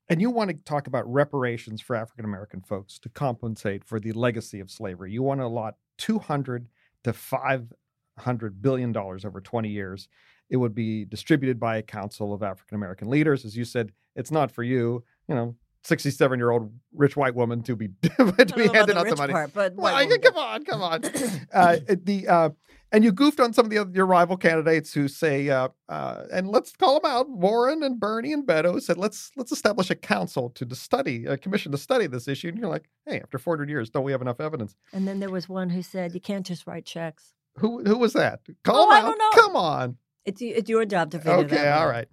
and 0.08 0.20
you 0.20 0.30
want 0.30 0.50
to 0.50 0.56
talk 0.64 0.86
about 0.86 1.12
reparations 1.12 1.80
for 1.80 1.96
African 1.96 2.24
American 2.24 2.60
folks 2.60 2.98
to 3.00 3.08
compensate 3.08 3.84
for 3.84 3.98
the 3.98 4.12
legacy 4.12 4.60
of 4.60 4.70
slavery. 4.70 5.10
You 5.12 5.22
want 5.22 5.40
to 5.40 5.46
allot 5.46 5.74
two 5.98 6.18
hundred 6.18 6.68
to 7.04 7.12
five 7.12 7.72
hundred 8.18 8.62
billion 8.62 8.92
dollars 8.92 9.24
over 9.24 9.40
twenty 9.40 9.68
years. 9.68 10.08
It 10.48 10.58
would 10.58 10.74
be 10.74 11.04
distributed 11.04 11.58
by 11.58 11.78
a 11.78 11.82
council 11.82 12.32
of 12.32 12.42
African 12.42 12.76
American 12.76 13.10
leaders. 13.10 13.44
As 13.44 13.56
you 13.56 13.64
said, 13.64 13.92
it's 14.14 14.30
not 14.30 14.52
for 14.52 14.62
you. 14.62 15.02
You 15.28 15.34
know, 15.34 15.56
67 15.86 16.38
year 16.38 16.50
old 16.50 16.72
rich 16.94 17.16
white 17.16 17.34
woman 17.34 17.62
to 17.62 17.76
be 17.76 17.88
to 18.02 18.52
be 18.56 18.68
handing 18.68 18.96
out 18.96 19.08
the 19.08 19.16
money. 19.16 19.32
Part, 19.32 19.54
but 19.54 19.74
well, 19.76 20.06
come 20.20 20.36
on, 20.36 20.64
come 20.64 20.82
on. 20.82 21.04
uh, 21.54 21.76
the 21.88 22.26
uh, 22.28 22.50
and 22.92 23.04
you 23.04 23.12
goofed 23.12 23.40
on 23.40 23.52
some 23.52 23.66
of 23.66 23.70
the 23.70 23.78
other, 23.78 23.90
your 23.92 24.06
rival 24.06 24.36
candidates 24.36 24.92
who 24.92 25.08
say, 25.08 25.48
uh, 25.48 25.68
uh, 25.88 26.24
and 26.32 26.48
let's 26.48 26.72
call 26.72 27.00
them 27.00 27.10
out. 27.10 27.28
Warren 27.28 27.82
and 27.82 27.98
Bernie 27.98 28.32
and 28.32 28.46
Beto 28.46 28.80
said, 28.80 28.96
let's 28.96 29.30
let's 29.36 29.52
establish 29.52 29.90
a 29.90 29.94
council 29.94 30.50
to, 30.50 30.64
to 30.64 30.74
study, 30.74 31.26
a 31.26 31.36
commission 31.36 31.72
to 31.72 31.78
study 31.78 32.06
this 32.06 32.28
issue. 32.28 32.48
And 32.48 32.58
you're 32.58 32.70
like, 32.70 32.88
hey, 33.06 33.20
after 33.20 33.38
400 33.38 33.68
years, 33.68 33.90
don't 33.90 34.04
we 34.04 34.12
have 34.12 34.22
enough 34.22 34.40
evidence? 34.40 34.76
And 34.92 35.06
then 35.06 35.20
there 35.20 35.30
was 35.30 35.48
one 35.48 35.70
who 35.70 35.82
said, 35.82 36.14
you 36.14 36.20
can't 36.20 36.46
just 36.46 36.66
write 36.66 36.84
checks. 36.84 37.32
Who 37.58 37.82
who 37.84 37.96
was 37.98 38.12
that? 38.12 38.40
Call 38.64 38.88
oh, 38.88 38.94
them 38.94 39.14
out. 39.20 39.32
Come 39.34 39.56
on. 39.56 39.96
It's 40.24 40.42
it's 40.42 40.68
your 40.68 40.84
job 40.84 41.10
to 41.12 41.18
figure 41.18 41.32
okay, 41.32 41.56
that 41.56 41.66
out. 41.66 41.72
Okay, 41.72 41.80
all 41.80 41.88
right. 41.88 42.08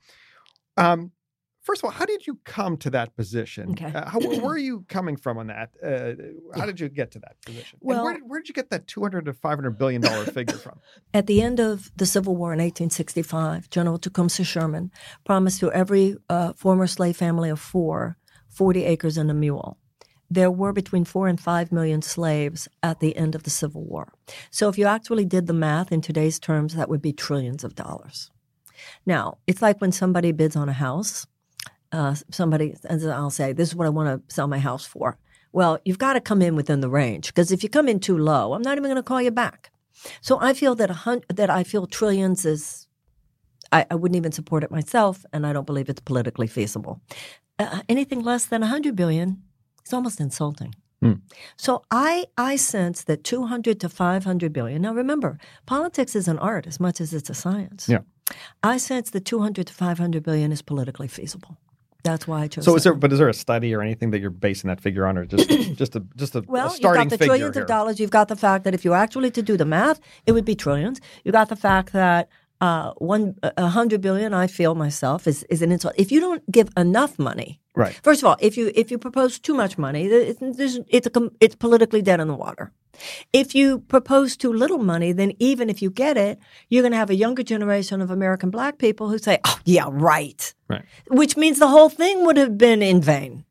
Um, 0.78 1.12
First 1.64 1.80
of 1.80 1.86
all, 1.86 1.92
how 1.92 2.06
did 2.06 2.28
you 2.28 2.38
come 2.44 2.76
to 2.78 2.90
that 2.90 3.16
position? 3.16 3.72
Okay. 3.72 3.86
Uh, 3.86 4.10
how, 4.10 4.20
where 4.20 4.52
are 4.52 4.58
you 4.70 4.86
coming 4.90 5.16
from 5.16 5.38
on 5.38 5.48
that? 5.48 5.72
Uh, 5.82 6.60
how 6.60 6.66
did 6.66 6.78
you 6.78 6.90
get 6.90 7.12
to 7.12 7.20
that 7.20 7.42
position? 7.46 7.80
Well, 7.82 8.04
where 8.04 8.14
did, 8.16 8.24
where 8.28 8.42
did 8.42 8.50
you 8.50 8.54
get 8.54 8.70
that 8.72 8.86
200 8.88 9.26
to 9.26 9.34
500 9.34 9.78
billion 9.78 10.02
dollar 10.02 10.26
figure 10.26 10.58
from? 10.58 10.80
At 11.14 11.28
the 11.28 11.42
end 11.42 11.62
of 11.62 11.90
the 11.96 12.06
Civil 12.06 12.36
War 12.36 12.52
in 12.52 12.60
1865, 12.60 13.70
General 13.70 13.98
Tecumseh 13.98 14.44
Sherman 14.44 14.92
promised 15.24 15.62
to 15.62 15.72
every 15.72 16.18
uh, 16.30 16.52
former 16.54 16.86
slave 16.86 17.16
family 17.16 17.50
of 17.50 17.60
four 17.60 18.18
40 18.50 18.84
acres 18.84 19.18
and 19.18 19.32
a 19.32 19.34
mule. 19.34 19.78
There 20.30 20.52
were 20.52 20.74
between 20.74 21.06
four 21.06 21.28
and 21.28 21.40
five 21.40 21.72
million 21.72 22.02
slaves 22.02 22.68
at 22.82 23.00
the 23.00 23.16
end 23.16 23.36
of 23.36 23.44
the 23.44 23.50
Civil 23.50 23.84
War. 23.84 24.12
So 24.52 24.68
if 24.68 24.78
you 24.78 24.86
actually 24.86 25.26
did 25.26 25.48
the 25.48 25.54
math 25.54 25.92
in 25.92 26.02
today's 26.02 26.40
terms, 26.40 26.76
that 26.76 26.90
would 26.90 27.02
be 27.02 27.14
trillions 27.14 27.64
of 27.64 27.76
dollars. 27.76 28.32
Now, 29.06 29.38
it's 29.48 29.62
like 29.62 29.80
when 29.80 29.92
somebody 29.92 30.32
bids 30.32 30.56
on 30.56 30.70
a 30.70 30.74
house 30.74 31.26
uh, 31.94 32.16
somebody, 32.32 32.76
says 32.82 33.06
I'll 33.06 33.30
say, 33.30 33.54
this 33.54 33.70
is 33.70 33.76
what 33.76 33.86
I 33.86 33.90
want 33.90 34.28
to 34.28 34.34
sell 34.34 34.48
my 34.48 34.60
house 34.60 34.86
for. 34.86 35.18
Well, 35.52 35.78
you've 35.86 36.00
got 36.00 36.14
to 36.14 36.22
come 36.22 36.42
in 36.42 36.56
within 36.56 36.82
the 36.82 36.90
range 36.90 37.28
because 37.28 37.52
if 37.52 37.62
you 37.64 37.70
come 37.70 37.88
in 37.88 38.00
too 38.00 38.18
low, 38.18 38.54
I'm 38.54 38.64
not 38.64 38.78
even 38.78 38.90
going 38.90 38.96
to 38.96 39.04
call 39.04 39.22
you 39.22 39.32
back. 39.32 39.72
So 40.22 40.40
I 40.42 40.54
feel 40.54 40.74
that 40.76 40.90
a 40.90 40.94
hun- 40.94 41.22
that 41.30 41.50
I 41.52 41.64
feel 41.64 41.86
trillions 41.86 42.46
is, 42.46 42.88
I, 43.72 43.86
I, 43.92 43.96
wouldn't 43.96 44.18
even 44.18 44.32
support 44.32 44.64
it 44.64 44.72
myself, 44.72 45.24
and 45.32 45.46
I 45.46 45.54
don't 45.54 45.68
believe 45.68 45.88
it's 45.88 46.02
politically 46.02 46.48
feasible. 46.48 47.00
Uh, 47.60 47.82
anything 47.88 48.22
less 48.22 48.48
than 48.48 48.62
100 48.62 48.96
billion 48.96 49.44
is 49.86 49.94
almost 49.94 50.20
insulting. 50.20 50.74
Hmm. 51.02 51.14
So 51.58 51.84
I 51.92 52.26
I 52.38 52.56
sense 52.56 53.04
that 53.04 53.24
200 53.24 53.80
to 53.82 53.90
500 53.90 54.52
billion. 54.52 54.82
Now 54.82 54.94
remember, 54.94 55.38
politics 55.68 56.16
is 56.16 56.28
an 56.28 56.40
art 56.40 56.66
as 56.66 56.80
much 56.80 57.00
as 57.00 57.14
it's 57.14 57.30
a 57.30 57.36
science. 57.36 57.88
Yeah. 57.88 58.00
I 58.64 58.78
sense 58.78 59.12
that 59.12 59.26
200 59.26 59.68
to 59.68 59.74
500 59.74 60.24
billion 60.24 60.52
is 60.52 60.62
politically 60.62 61.08
feasible. 61.08 61.58
That's 62.04 62.28
why 62.28 62.42
I 62.42 62.48
chose. 62.48 62.66
So 62.66 62.76
is 62.76 62.84
there? 62.84 62.94
But 62.94 63.14
is 63.14 63.20
there 63.20 63.30
a 63.30 63.34
study 63.34 63.74
or 63.74 63.82
anything 63.82 64.12
that 64.12 64.20
you're 64.20 64.30
basing 64.30 64.68
that 64.68 64.82
figure 64.82 65.06
on, 65.06 65.18
or 65.18 65.26
just 65.26 65.50
just 65.78 65.96
a 65.96 66.02
just 66.18 66.36
a, 66.36 66.42
Well, 66.48 66.68
a 66.68 66.74
you've 66.74 66.82
got 66.82 67.10
the 67.10 67.18
trillions 67.18 67.56
here? 67.56 67.64
of 67.64 67.68
dollars. 67.68 68.00
You've 68.00 68.12
got 68.12 68.28
the 68.28 68.36
fact 68.36 68.66
that 68.66 68.74
if 68.74 68.84
you 68.84 68.94
actually 68.94 69.32
to 69.32 69.42
do 69.42 69.56
the 69.56 69.66
math, 69.66 70.02
it 70.26 70.34
would 70.34 70.46
be 70.46 70.54
trillions. 70.56 71.00
You 71.24 71.32
got 71.32 71.48
the 71.48 71.56
fact 71.56 71.94
that 71.94 72.28
uh, 72.62 72.92
one 72.98 73.36
a 73.44 73.68
hundred 73.68 74.02
billion. 74.02 74.34
I 74.34 74.48
feel 74.48 74.76
myself 74.76 75.28
is 75.28 75.44
is 75.50 75.62
an 75.62 75.72
insult. 75.72 75.96
If 75.98 76.12
you 76.12 76.20
don't 76.20 76.50
give 76.52 76.70
enough 76.78 77.20
money, 77.20 77.60
Right. 77.76 78.00
First 78.04 78.22
of 78.22 78.28
all, 78.28 78.38
if 78.40 78.56
you 78.56 78.72
if 78.76 78.92
you 78.92 78.98
propose 79.00 79.40
too 79.40 79.56
much 79.56 79.78
money, 79.78 80.06
it's 80.06 80.40
it's 80.90 81.08
a, 81.08 81.32
it's 81.40 81.56
politically 81.56 82.02
dead 82.02 82.20
in 82.20 82.28
the 82.28 82.36
water. 82.36 82.72
If 83.32 83.56
you 83.56 83.80
propose 83.80 84.38
too 84.38 84.54
little 84.54 84.78
money, 84.78 85.12
then 85.12 85.32
even 85.40 85.70
if 85.70 85.82
you 85.82 85.90
get 85.90 86.16
it, 86.16 86.38
you're 86.70 86.84
going 86.84 86.92
to 86.92 86.98
have 86.98 87.10
a 87.10 87.16
younger 87.16 87.42
generation 87.42 88.02
of 88.02 88.12
American 88.12 88.52
black 88.52 88.78
people 88.78 89.10
who 89.10 89.18
say, 89.18 89.40
"Oh, 89.46 89.58
yeah, 89.66 89.88
right," 89.90 90.54
Right. 90.70 90.86
which 91.10 91.36
means 91.36 91.58
the 91.58 91.68
whole 91.68 91.90
thing 91.90 92.24
would 92.26 92.38
have 92.38 92.58
been 92.60 92.84
in 92.84 93.02
vain. 93.02 93.46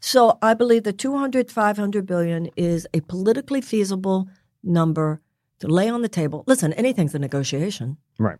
So 0.00 0.36
I 0.42 0.52
believe 0.52 0.82
the 0.82 0.92
200, 0.92 1.50
500 1.50 2.04
billion 2.06 2.50
is 2.56 2.86
a 2.92 3.00
politically 3.00 3.62
feasible 3.62 4.28
number 4.62 5.22
to 5.60 5.68
lay 5.68 5.88
on 5.88 6.02
the 6.02 6.08
table. 6.08 6.44
Listen, 6.46 6.72
anything's 6.74 7.14
a 7.14 7.18
negotiation, 7.18 7.96
Right. 8.18 8.38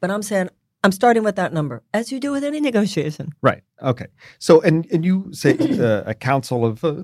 but 0.00 0.10
I'm 0.10 0.22
saying 0.22 0.48
I'm 0.84 0.92
starting 0.92 1.24
with 1.24 1.36
that 1.36 1.52
number, 1.52 1.82
as 1.92 2.12
you 2.12 2.20
do 2.20 2.30
with 2.30 2.44
any 2.44 2.60
negotiation. 2.60 3.30
Right. 3.42 3.62
Okay. 3.82 4.06
So, 4.38 4.60
and 4.62 4.86
and 4.92 5.04
you 5.04 5.30
say 5.32 5.56
uh, 5.58 6.02
a 6.06 6.14
council 6.14 6.64
of 6.64 6.84
uh, 6.84 7.02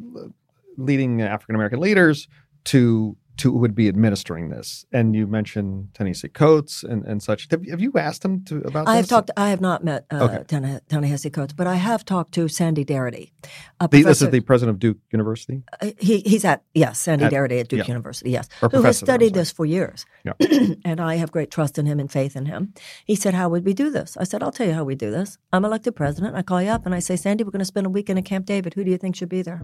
leading 0.76 1.20
African 1.22 1.54
American 1.54 1.80
leaders 1.80 2.28
to 2.64 3.16
to 3.38 3.50
who 3.52 3.58
would 3.58 3.74
be 3.74 3.88
administering 3.88 4.50
this, 4.50 4.84
and 4.92 5.14
you 5.16 5.26
mentioned 5.26 5.88
Ta-Nehisi 5.94 6.32
Coates 6.32 6.82
and 6.82 7.04
and 7.06 7.22
such. 7.22 7.48
Have, 7.50 7.66
have 7.68 7.80
you 7.80 7.92
asked 7.96 8.22
them 8.22 8.44
to 8.44 8.58
about? 8.58 8.86
I 8.88 8.96
have 8.96 9.04
this? 9.04 9.08
talked. 9.10 9.30
I 9.36 9.48
have 9.50 9.60
not 9.60 9.82
met 9.84 10.04
uh, 10.10 10.24
Okay. 10.24 10.44
Tana- 10.46 11.30
Coates, 11.30 11.52
but 11.52 11.66
I 11.66 11.76
have 11.76 12.04
talked 12.04 12.32
to 12.34 12.48
Sandy 12.48 12.84
Darity. 12.84 13.30
The, 13.80 14.02
this 14.02 14.22
is 14.22 14.30
the 14.30 14.40
president 14.40 14.76
of 14.76 14.78
Duke 14.80 14.98
University. 15.12 15.62
uh, 15.80 15.90
he, 15.98 16.20
he's 16.20 16.44
at 16.44 16.62
yes, 16.74 16.98
Sandy 16.98 17.24
At- 17.24 17.32
Darity 17.32 17.60
at 17.60 17.68
Duke 17.68 17.78
yeah. 17.80 17.86
University. 17.88 18.30
Yes, 18.30 18.48
Or 18.60 18.68
who 18.68 18.76
has 18.76 18.82
professor 19.00 19.06
there, 19.06 19.14
I'm 19.14 19.20
studied 19.20 19.34
this 19.34 19.50
for 19.50 19.64
years, 19.66 20.04
Yeah. 20.24 20.34
and 20.84 21.00
I 21.00 21.16
have 21.16 21.32
great 21.32 21.50
trust 21.50 21.78
in 21.78 21.86
him 21.86 21.98
and 21.98 22.10
faith 22.12 22.36
in 22.36 22.46
him. 22.46 22.74
He 23.04 23.14
said, 23.14 23.34
"How 23.34 23.48
would 23.48 23.64
we 23.64 23.72
do 23.74 23.90
this?" 23.90 24.16
I 24.18 24.24
said, 24.24 24.42
"I'll 24.42 24.52
tell 24.52 24.66
you 24.66 24.74
how 24.74 24.84
we 24.84 24.94
do 24.94 25.10
this. 25.10 25.38
I'm 25.52 25.64
elected 25.64 25.96
president. 25.96 26.36
I 26.36 26.42
call 26.42 26.62
you 26.62 26.68
up 26.70 26.84
and 26.86 26.94
I 26.94 26.98
say, 27.00 27.16
Sandy, 27.16 27.44
we're 27.44 27.50
going 27.50 27.60
to 27.60 27.64
spend 27.64 27.86
a 27.86 27.90
weekend 27.90 28.18
at 28.18 28.24
Camp 28.26 28.46
David. 28.46 28.74
Who 28.74 28.84
do 28.84 28.90
you 28.90 28.98
think 28.98 29.16
should 29.16 29.28
be 29.30 29.42
there?" 29.42 29.62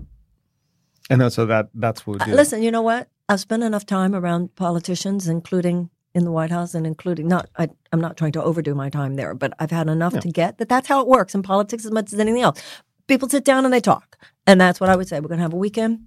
And 1.11 1.21
then, 1.21 1.31
so 1.31 1.47
that 1.47 1.69
that's 1.75 2.07
what. 2.07 2.21
We 2.21 2.33
do. 2.33 2.37
Listen, 2.37 2.63
you 2.63 2.71
know 2.71 2.83
what? 2.83 3.09
I've 3.29 3.41
spent 3.41 3.63
enough 3.63 3.87
time 3.87 4.15
around 4.15 4.55
politicians, 4.57 5.29
including 5.29 5.91
in 6.15 6.25
the 6.25 6.31
White 6.33 6.51
House 6.51 6.75
and 6.75 6.87
including 6.87 7.29
not. 7.29 7.49
I, 7.57 7.69
I'm 7.93 8.01
not 8.01 8.17
trying 8.17 8.33
to 8.33 8.43
overdo 8.43 8.75
my 8.75 8.91
time 8.91 9.17
there, 9.17 9.35
but 9.35 9.53
I've 9.59 9.71
had 9.71 9.89
enough 9.89 10.15
Yeah. 10.15 10.21
to 10.21 10.29
get 10.29 10.59
that. 10.59 10.69
That's 10.69 10.89
how 10.89 11.01
it 11.01 11.07
works 11.07 11.35
in 11.35 11.43
politics 11.43 11.85
as 11.85 11.91
much 11.93 12.13
as 12.13 12.19
anything 12.21 12.43
else. 12.43 12.63
People 13.07 13.29
sit 13.29 13.45
down 13.45 13.65
and 13.65 13.73
they 13.73 13.81
talk, 13.81 14.19
and 14.47 14.61
that's 14.61 14.81
what 14.81 14.91
I 14.91 14.97
would 14.97 15.09
say. 15.09 15.21
We're 15.21 15.29
going 15.29 15.39
to 15.39 15.43
have 15.43 15.53
a 15.55 15.57
weekend. 15.57 16.01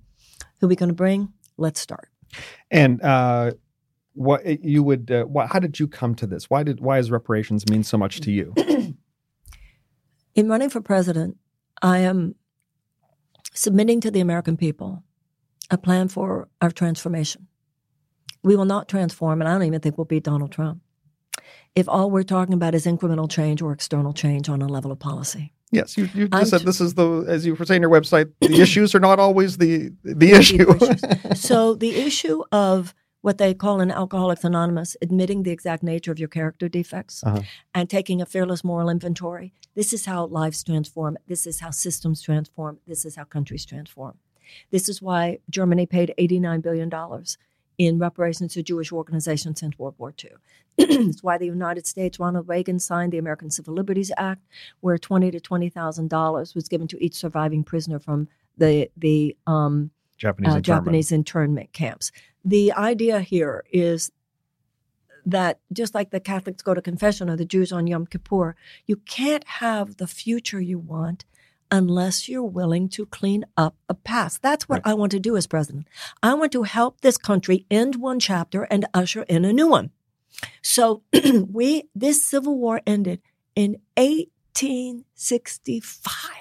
Who 0.60 0.68
are 0.68 0.70
we 0.70 0.76
going 0.76 0.90
to 0.90 0.96
bring? 0.96 1.34
Let's 1.58 1.80
start. 1.80 2.10
And 2.70 3.02
uh, 3.02 3.52
what 4.14 4.46
you 4.64 4.84
would? 4.84 5.10
Uh, 5.10 5.24
why, 5.26 5.48
how 5.48 5.60
did 5.60 5.80
you 5.80 5.88
come 5.88 6.14
to 6.16 6.28
this? 6.28 6.50
Why 6.50 6.62
did 6.64 6.80
why 6.80 6.98
does 6.98 7.10
reparations 7.10 7.68
mean 7.70 7.84
so 7.84 7.98
much 7.98 8.22
to 8.22 8.32
you? 8.32 8.54
In 10.36 10.48
running 10.48 10.70
for 10.70 10.80
president, 10.82 11.38
I 11.82 12.00
am 12.00 12.36
submitting 13.54 14.02
to 14.02 14.12
the 14.12 14.20
American 14.20 14.58
people 14.58 15.04
a 15.70 15.78
plan 15.78 16.08
for 16.08 16.48
our 16.62 16.72
transformation. 16.72 17.48
We 18.44 18.56
will 18.56 18.66
not 18.66 18.90
transform, 18.90 19.42
and 19.42 19.48
I 19.48 19.54
don't 19.54 19.64
even 19.64 19.80
think 19.80 19.98
we'll 19.98 20.06
beat 20.06 20.24
Donald 20.24 20.52
Trump 20.52 20.82
if 21.76 21.88
all 21.88 22.12
we're 22.12 22.24
talking 22.24 22.54
about 22.54 22.76
is 22.76 22.86
incremental 22.86 23.30
change 23.30 23.62
or 23.62 23.72
external 23.72 24.14
change 24.14 24.50
on 24.50 24.62
a 24.62 24.68
level 24.68 24.92
of 24.92 25.00
policy. 25.00 25.54
Yes, 25.72 25.98
you, 25.98 26.10
you 26.14 26.28
I'm 26.34 26.42
just 26.42 26.52
said 26.52 26.60
t- 26.60 26.66
this 26.66 26.82
is 26.82 26.96
the 26.96 27.24
as 27.30 27.46
you 27.46 27.56
were 27.56 27.64
saying 27.66 27.84
on 27.84 27.90
your 27.90 28.02
website. 28.02 28.30
The 28.42 28.60
issues 28.62 28.94
are 28.94 29.00
not 29.00 29.20
always 29.20 29.58
the 29.58 29.94
the 30.04 30.32
issue. 30.32 30.78
so 31.36 31.76
the 31.76 31.96
issue 31.96 32.44
of 32.52 32.94
what 33.22 33.38
they 33.38 33.54
call 33.54 33.80
in 33.82 33.92
Alcoholics 33.92 34.44
Anonymous, 34.44 34.98
admitting 35.02 35.44
the 35.44 35.52
exact 35.52 35.84
nature 35.84 36.12
of 36.12 36.20
your 36.20 36.28
character 36.28 36.68
defects 36.68 37.24
Uh-huh. 37.24 37.42
and 37.74 37.90
taking 37.90 38.22
a 38.22 38.26
fearless 38.26 38.64
moral 38.64 38.90
inventory. 38.90 39.54
This 39.76 39.94
is 39.94 40.06
how 40.06 40.26
lives 40.26 40.64
transform. 40.64 41.18
This 41.28 41.46
is 41.48 41.60
how 41.60 41.70
systems 41.72 42.22
transform. 42.22 42.80
This 42.88 43.06
is 43.06 43.16
how 43.16 43.24
countries 43.24 43.66
transform. 43.66 44.18
This 44.72 44.90
is 44.90 45.02
why 45.02 45.40
Germany 45.50 45.86
paid 45.86 46.14
$89 46.18 46.62
billion 46.62 46.92
in 47.78 48.00
reparations 48.00 48.54
to 48.54 48.64
Jewish 48.64 48.92
organizations 48.92 49.60
since 49.62 49.80
World 49.80 49.96
War 49.98 50.14
II. 50.24 50.32
it's 50.78 51.24
why 51.24 51.38
the 51.38 51.46
United 51.46 51.88
States, 51.88 52.20
Ronald 52.20 52.48
Reagan 52.50 52.80
signed 52.80 53.14
the 53.14 53.18
American 53.18 53.50
Civil 53.50 53.74
Liberties 53.76 54.12
Act, 54.18 54.42
where 54.82 54.98
twenty 54.98 55.32
to 55.32 55.40
twenty 55.40 55.70
thousand 55.70 56.10
dollars 56.10 56.54
was 56.56 56.68
given 56.68 56.88
to 56.88 57.04
each 57.04 57.16
surviving 57.16 57.64
prisoner 57.64 58.00
from 58.00 58.28
the 58.58 58.90
the 58.98 59.36
um, 59.48 59.92
Japanese 60.18 60.54
uh, 60.54 60.60
German. 60.60 60.84
Japanese 60.84 61.12
internment 61.12 61.74
camps. 61.74 62.12
The 62.44 62.74
idea 62.74 63.22
here 63.22 63.64
is 63.72 64.12
that 65.26 65.60
just 65.72 65.94
like 65.94 66.10
the 66.10 66.20
Catholics 66.20 66.64
go 66.64 66.74
to 66.74 66.82
confession 66.82 67.30
or 67.30 67.36
the 67.36 67.46
Jews 67.46 67.72
on 67.72 67.88
Yom 67.88 68.08
Kippur, 68.08 68.56
you 68.86 68.96
can't 68.96 69.44
have 69.46 69.98
the 69.98 70.08
future 70.08 70.60
you 70.60 70.80
want 70.80 71.26
unless 71.72 72.28
you're 72.28 72.44
willing 72.44 72.90
to 72.90 73.06
clean 73.06 73.46
up 73.56 73.76
a 73.88 73.94
past. 73.94 74.42
That's 74.42 74.68
what 74.68 74.82
I 74.84 74.94
want 74.94 75.14
to 75.14 75.20
do 75.20 75.38
as 75.38 75.48
president. 75.48 75.88
I 76.22 76.34
want 76.34 76.52
to 76.52 76.64
help 76.64 77.00
this 77.02 77.18
country 77.18 77.66
end 77.72 77.96
one 77.96 78.20
chapter 78.20 78.64
and 78.64 78.86
usher 78.94 79.24
in 79.24 79.46
a 79.46 79.54
new 79.54 79.68
one. 79.68 79.92
So 80.62 81.04
we 81.50 81.88
this 81.96 82.22
civil 82.24 82.58
war 82.58 82.82
ended 82.86 83.22
in 83.56 83.78
1865. 83.96 86.41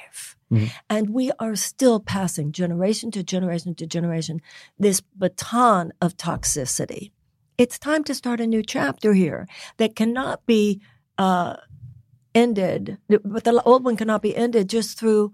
Mhm. 0.50 0.70
And 0.88 1.10
we 1.10 1.30
are 1.38 1.56
still 1.56 2.00
passing 2.00 2.52
generation 2.52 3.10
to 3.12 3.22
generation 3.22 3.74
to 3.76 3.86
generation 3.86 4.40
this 4.78 5.00
baton 5.00 5.92
of 6.00 6.16
toxicity. 6.16 7.12
It's 7.58 7.78
time 7.78 8.04
to 8.04 8.14
start 8.14 8.40
a 8.40 8.46
new 8.46 8.62
chapter 8.62 9.12
here 9.12 9.46
that 9.76 9.94
cannot 9.94 10.46
be 10.46 10.80
uh, 11.18 11.56
ended, 12.34 12.98
but 13.08 13.44
the 13.44 13.62
old 13.64 13.84
one 13.84 13.96
cannot 13.96 14.22
be 14.22 14.34
ended 14.34 14.68
just 14.68 14.98
through 14.98 15.32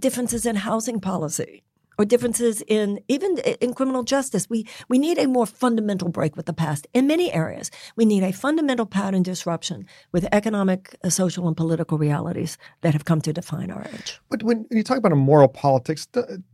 differences 0.00 0.46
in 0.46 0.56
housing 0.56 1.00
policy 1.00 1.62
or 1.98 2.04
differences 2.04 2.62
in 2.66 3.00
even 3.08 3.38
in 3.60 3.74
criminal 3.74 4.02
justice. 4.02 4.48
We 4.48 4.66
we 4.88 4.98
need 4.98 5.18
a 5.18 5.26
more 5.26 5.46
fundamental 5.46 6.08
break 6.08 6.36
with 6.36 6.46
the 6.46 6.52
past 6.52 6.86
in 6.92 7.06
many 7.06 7.32
areas. 7.32 7.70
We 7.96 8.04
need 8.04 8.22
a 8.22 8.32
fundamental 8.32 8.86
pattern 8.86 9.22
disruption 9.22 9.86
with 10.12 10.26
economic, 10.32 10.96
uh, 11.04 11.10
social, 11.10 11.46
and 11.48 11.56
political 11.56 11.98
realities 11.98 12.58
that 12.82 12.92
have 12.92 13.04
come 13.04 13.20
to 13.22 13.32
define 13.32 13.70
our 13.70 13.86
age. 13.92 14.20
But 14.30 14.42
when 14.42 14.66
you 14.70 14.82
talk 14.82 14.98
about 14.98 15.12
a 15.12 15.16
moral 15.16 15.48
politics, 15.48 16.06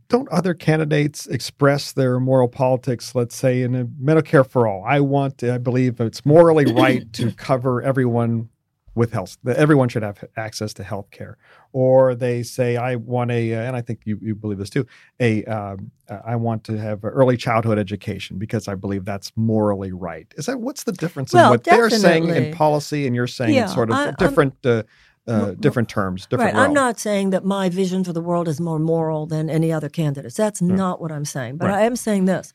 don't 0.09 0.29
other 0.29 0.53
candidates 0.53 1.27
express 1.27 1.93
their 1.93 2.19
moral 2.19 2.47
politics? 2.47 3.15
Let's 3.15 3.35
say 3.35 3.61
in 3.61 3.75
a 3.75 3.85
Medicare 3.85 4.47
for 4.47 4.67
all, 4.67 4.83
I 4.85 4.99
want, 4.99 5.43
I 5.43 5.57
believe 5.57 5.99
it's 6.01 6.25
morally 6.25 6.65
right 6.65 7.11
to 7.13 7.31
cover 7.37 7.81
everyone 7.81 8.49
with 8.95 9.11
health. 9.13 9.37
That 9.43 9.57
everyone 9.57 9.89
should 9.89 10.03
have 10.03 10.23
access 10.35 10.73
to 10.75 10.83
health 10.83 11.11
care. 11.11 11.37
Or 11.73 12.15
they 12.15 12.43
say, 12.43 12.75
I 12.77 12.95
want 12.95 13.31
a, 13.31 13.53
and 13.53 13.75
I 13.75 13.81
think 13.81 14.01
you, 14.05 14.19
you 14.21 14.35
believe 14.35 14.57
this 14.57 14.69
too, 14.69 14.85
a, 15.19 15.43
um, 15.45 15.91
uh, 16.09 16.19
I 16.25 16.35
want 16.35 16.63
to 16.65 16.77
have 16.77 16.99
early 17.03 17.37
childhood 17.37 17.79
education 17.79 18.37
because 18.37 18.67
I 18.67 18.75
believe 18.75 19.05
that's 19.05 19.31
morally 19.35 19.91
right. 19.91 20.27
Is 20.37 20.47
that 20.47 20.59
what's 20.59 20.83
the 20.83 20.91
difference 20.91 21.33
in 21.33 21.39
Well, 21.39 21.51
what 21.51 21.63
they're 21.63 21.89
saying 21.89 22.27
in 22.29 22.53
policy 22.53 23.07
and 23.07 23.15
you're 23.15 23.27
saying 23.27 23.53
Yeah, 23.55 23.63
in 23.63 23.67
sort 23.69 23.89
of 23.89 23.95
I- 23.95 24.11
different, 24.11 24.55
uh, 24.65 24.83
uh, 25.27 25.51
different 25.51 25.87
terms, 25.87 26.25
different 26.25 26.55
right. 26.55 26.63
I'm 26.63 26.73
not 26.73 26.99
saying 26.99 27.29
that 27.29 27.45
my 27.45 27.69
vision 27.69 28.03
for 28.03 28.11
the 28.11 28.19
world 28.21 28.47
is 28.47 28.59
more 28.59 28.79
moral 28.79 29.27
than 29.27 29.49
any 29.51 29.71
other 29.71 29.87
candidates. 29.87 30.35
That's 30.35 30.61
not 30.63 30.99
what 30.99 31.11
I'm 31.11 31.25
saying. 31.25 31.57
But 31.57 31.67
Right. 31.67 31.77
I 31.77 31.81
am 31.83 31.95
saying 31.95 32.25
this. 32.25 32.51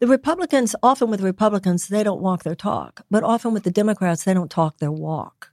The 0.00 0.08
Republicans, 0.08 0.74
often 0.82 1.10
with 1.10 1.20
Republicans, 1.22 1.86
they 1.88 2.02
don't 2.02 2.20
walk 2.20 2.42
their 2.42 2.56
talk. 2.56 3.02
But 3.10 3.22
often 3.22 3.54
with 3.54 3.62
the 3.62 3.70
Democrats, 3.70 4.24
they 4.24 4.34
don't 4.34 4.50
talk 4.50 4.78
their 4.78 4.92
walk. 4.92 5.52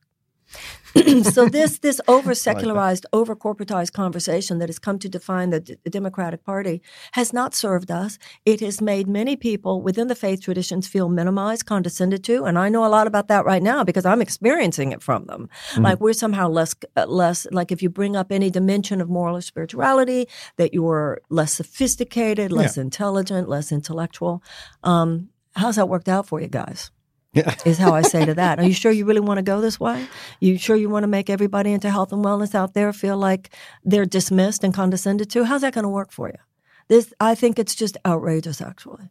so 1.23 1.49
this 1.49 1.79
this 1.79 1.99
over 2.07 2.33
secularized, 2.33 3.05
over 3.11 3.35
corporatized 3.35 3.91
conversation 3.91 4.59
that 4.59 4.69
has 4.69 4.79
come 4.79 4.97
to 4.99 5.09
define 5.09 5.49
the, 5.49 5.59
D- 5.59 5.75
the 5.83 5.89
Democratic 5.89 6.43
Party 6.45 6.81
has 7.13 7.33
not 7.33 7.53
served 7.53 7.91
us. 7.91 8.17
It 8.45 8.61
has 8.61 8.79
made 8.79 9.07
many 9.07 9.35
people 9.35 9.81
within 9.81 10.07
the 10.07 10.15
faith 10.15 10.41
traditions 10.41 10.87
feel 10.87 11.09
minimized, 11.09 11.65
condescended 11.65 12.23
to, 12.25 12.45
and 12.45 12.57
I 12.57 12.69
know 12.69 12.85
a 12.85 12.87
lot 12.87 13.07
about 13.07 13.27
that 13.27 13.45
right 13.45 13.61
now 13.61 13.83
because 13.83 14.05
I'm 14.05 14.21
experiencing 14.21 14.93
it 14.93 15.01
from 15.01 15.25
them. 15.25 15.49
Like 15.83 15.99
we're 15.99 16.13
somehow 16.13 16.47
less 16.47 16.73
uh, 16.95 17.05
less 17.07 17.45
like 17.51 17.71
if 17.71 17.81
you 17.83 17.89
bring 17.89 18.15
up 18.15 18.31
any 18.31 18.49
dimension 18.49 19.01
of 19.01 19.09
moral 19.09 19.35
or 19.35 19.41
spirituality, 19.41 20.27
that 20.57 20.73
you're 20.73 21.21
less 21.29 21.53
sophisticated, 21.53 22.51
less 22.51 22.77
intelligent, 22.77 23.49
less 23.49 23.71
intellectual. 23.71 24.41
Um, 24.83 25.29
how's 25.55 25.75
that 25.75 25.89
worked 25.89 26.07
out 26.07 26.27
for 26.27 26.39
you 26.39 26.47
guys? 26.47 26.91
Yeah. 27.35 27.53
is 27.65 27.77
how 27.77 27.93
I 27.93 28.01
say 28.01 28.25
to 28.25 28.33
that. 28.33 28.59
Are 28.59 28.65
you 28.65 28.73
sure 28.73 28.91
you 28.91 29.05
really 29.05 29.19
want 29.19 29.37
to 29.37 29.43
go 29.43 29.61
this 29.61 29.79
way? 29.79 30.07
You 30.39 30.57
sure 30.57 30.75
you 30.75 30.89
want 30.89 31.03
to 31.03 31.07
make 31.07 31.29
everybody 31.29 31.73
into 31.73 31.91
health 31.91 32.11
and 32.13 32.23
wellness 32.23 32.55
out 32.55 32.73
there 32.73 32.93
feel 32.93 33.17
like 33.17 33.49
they're 33.83 34.05
dismissed 34.05 34.63
and 34.63 34.73
condescended 34.73 35.29
to? 35.31 35.43
How's 35.43 35.61
that 35.61 35.73
going 35.73 35.83
to 35.83 35.89
work 35.89 36.11
for 36.11 36.29
you? 36.29 36.39
This, 36.87 37.13
I 37.19 37.35
think 37.35 37.59
it's 37.59 37.75
just 37.75 37.97
outrageous, 38.05 38.61
actually. 38.61 39.09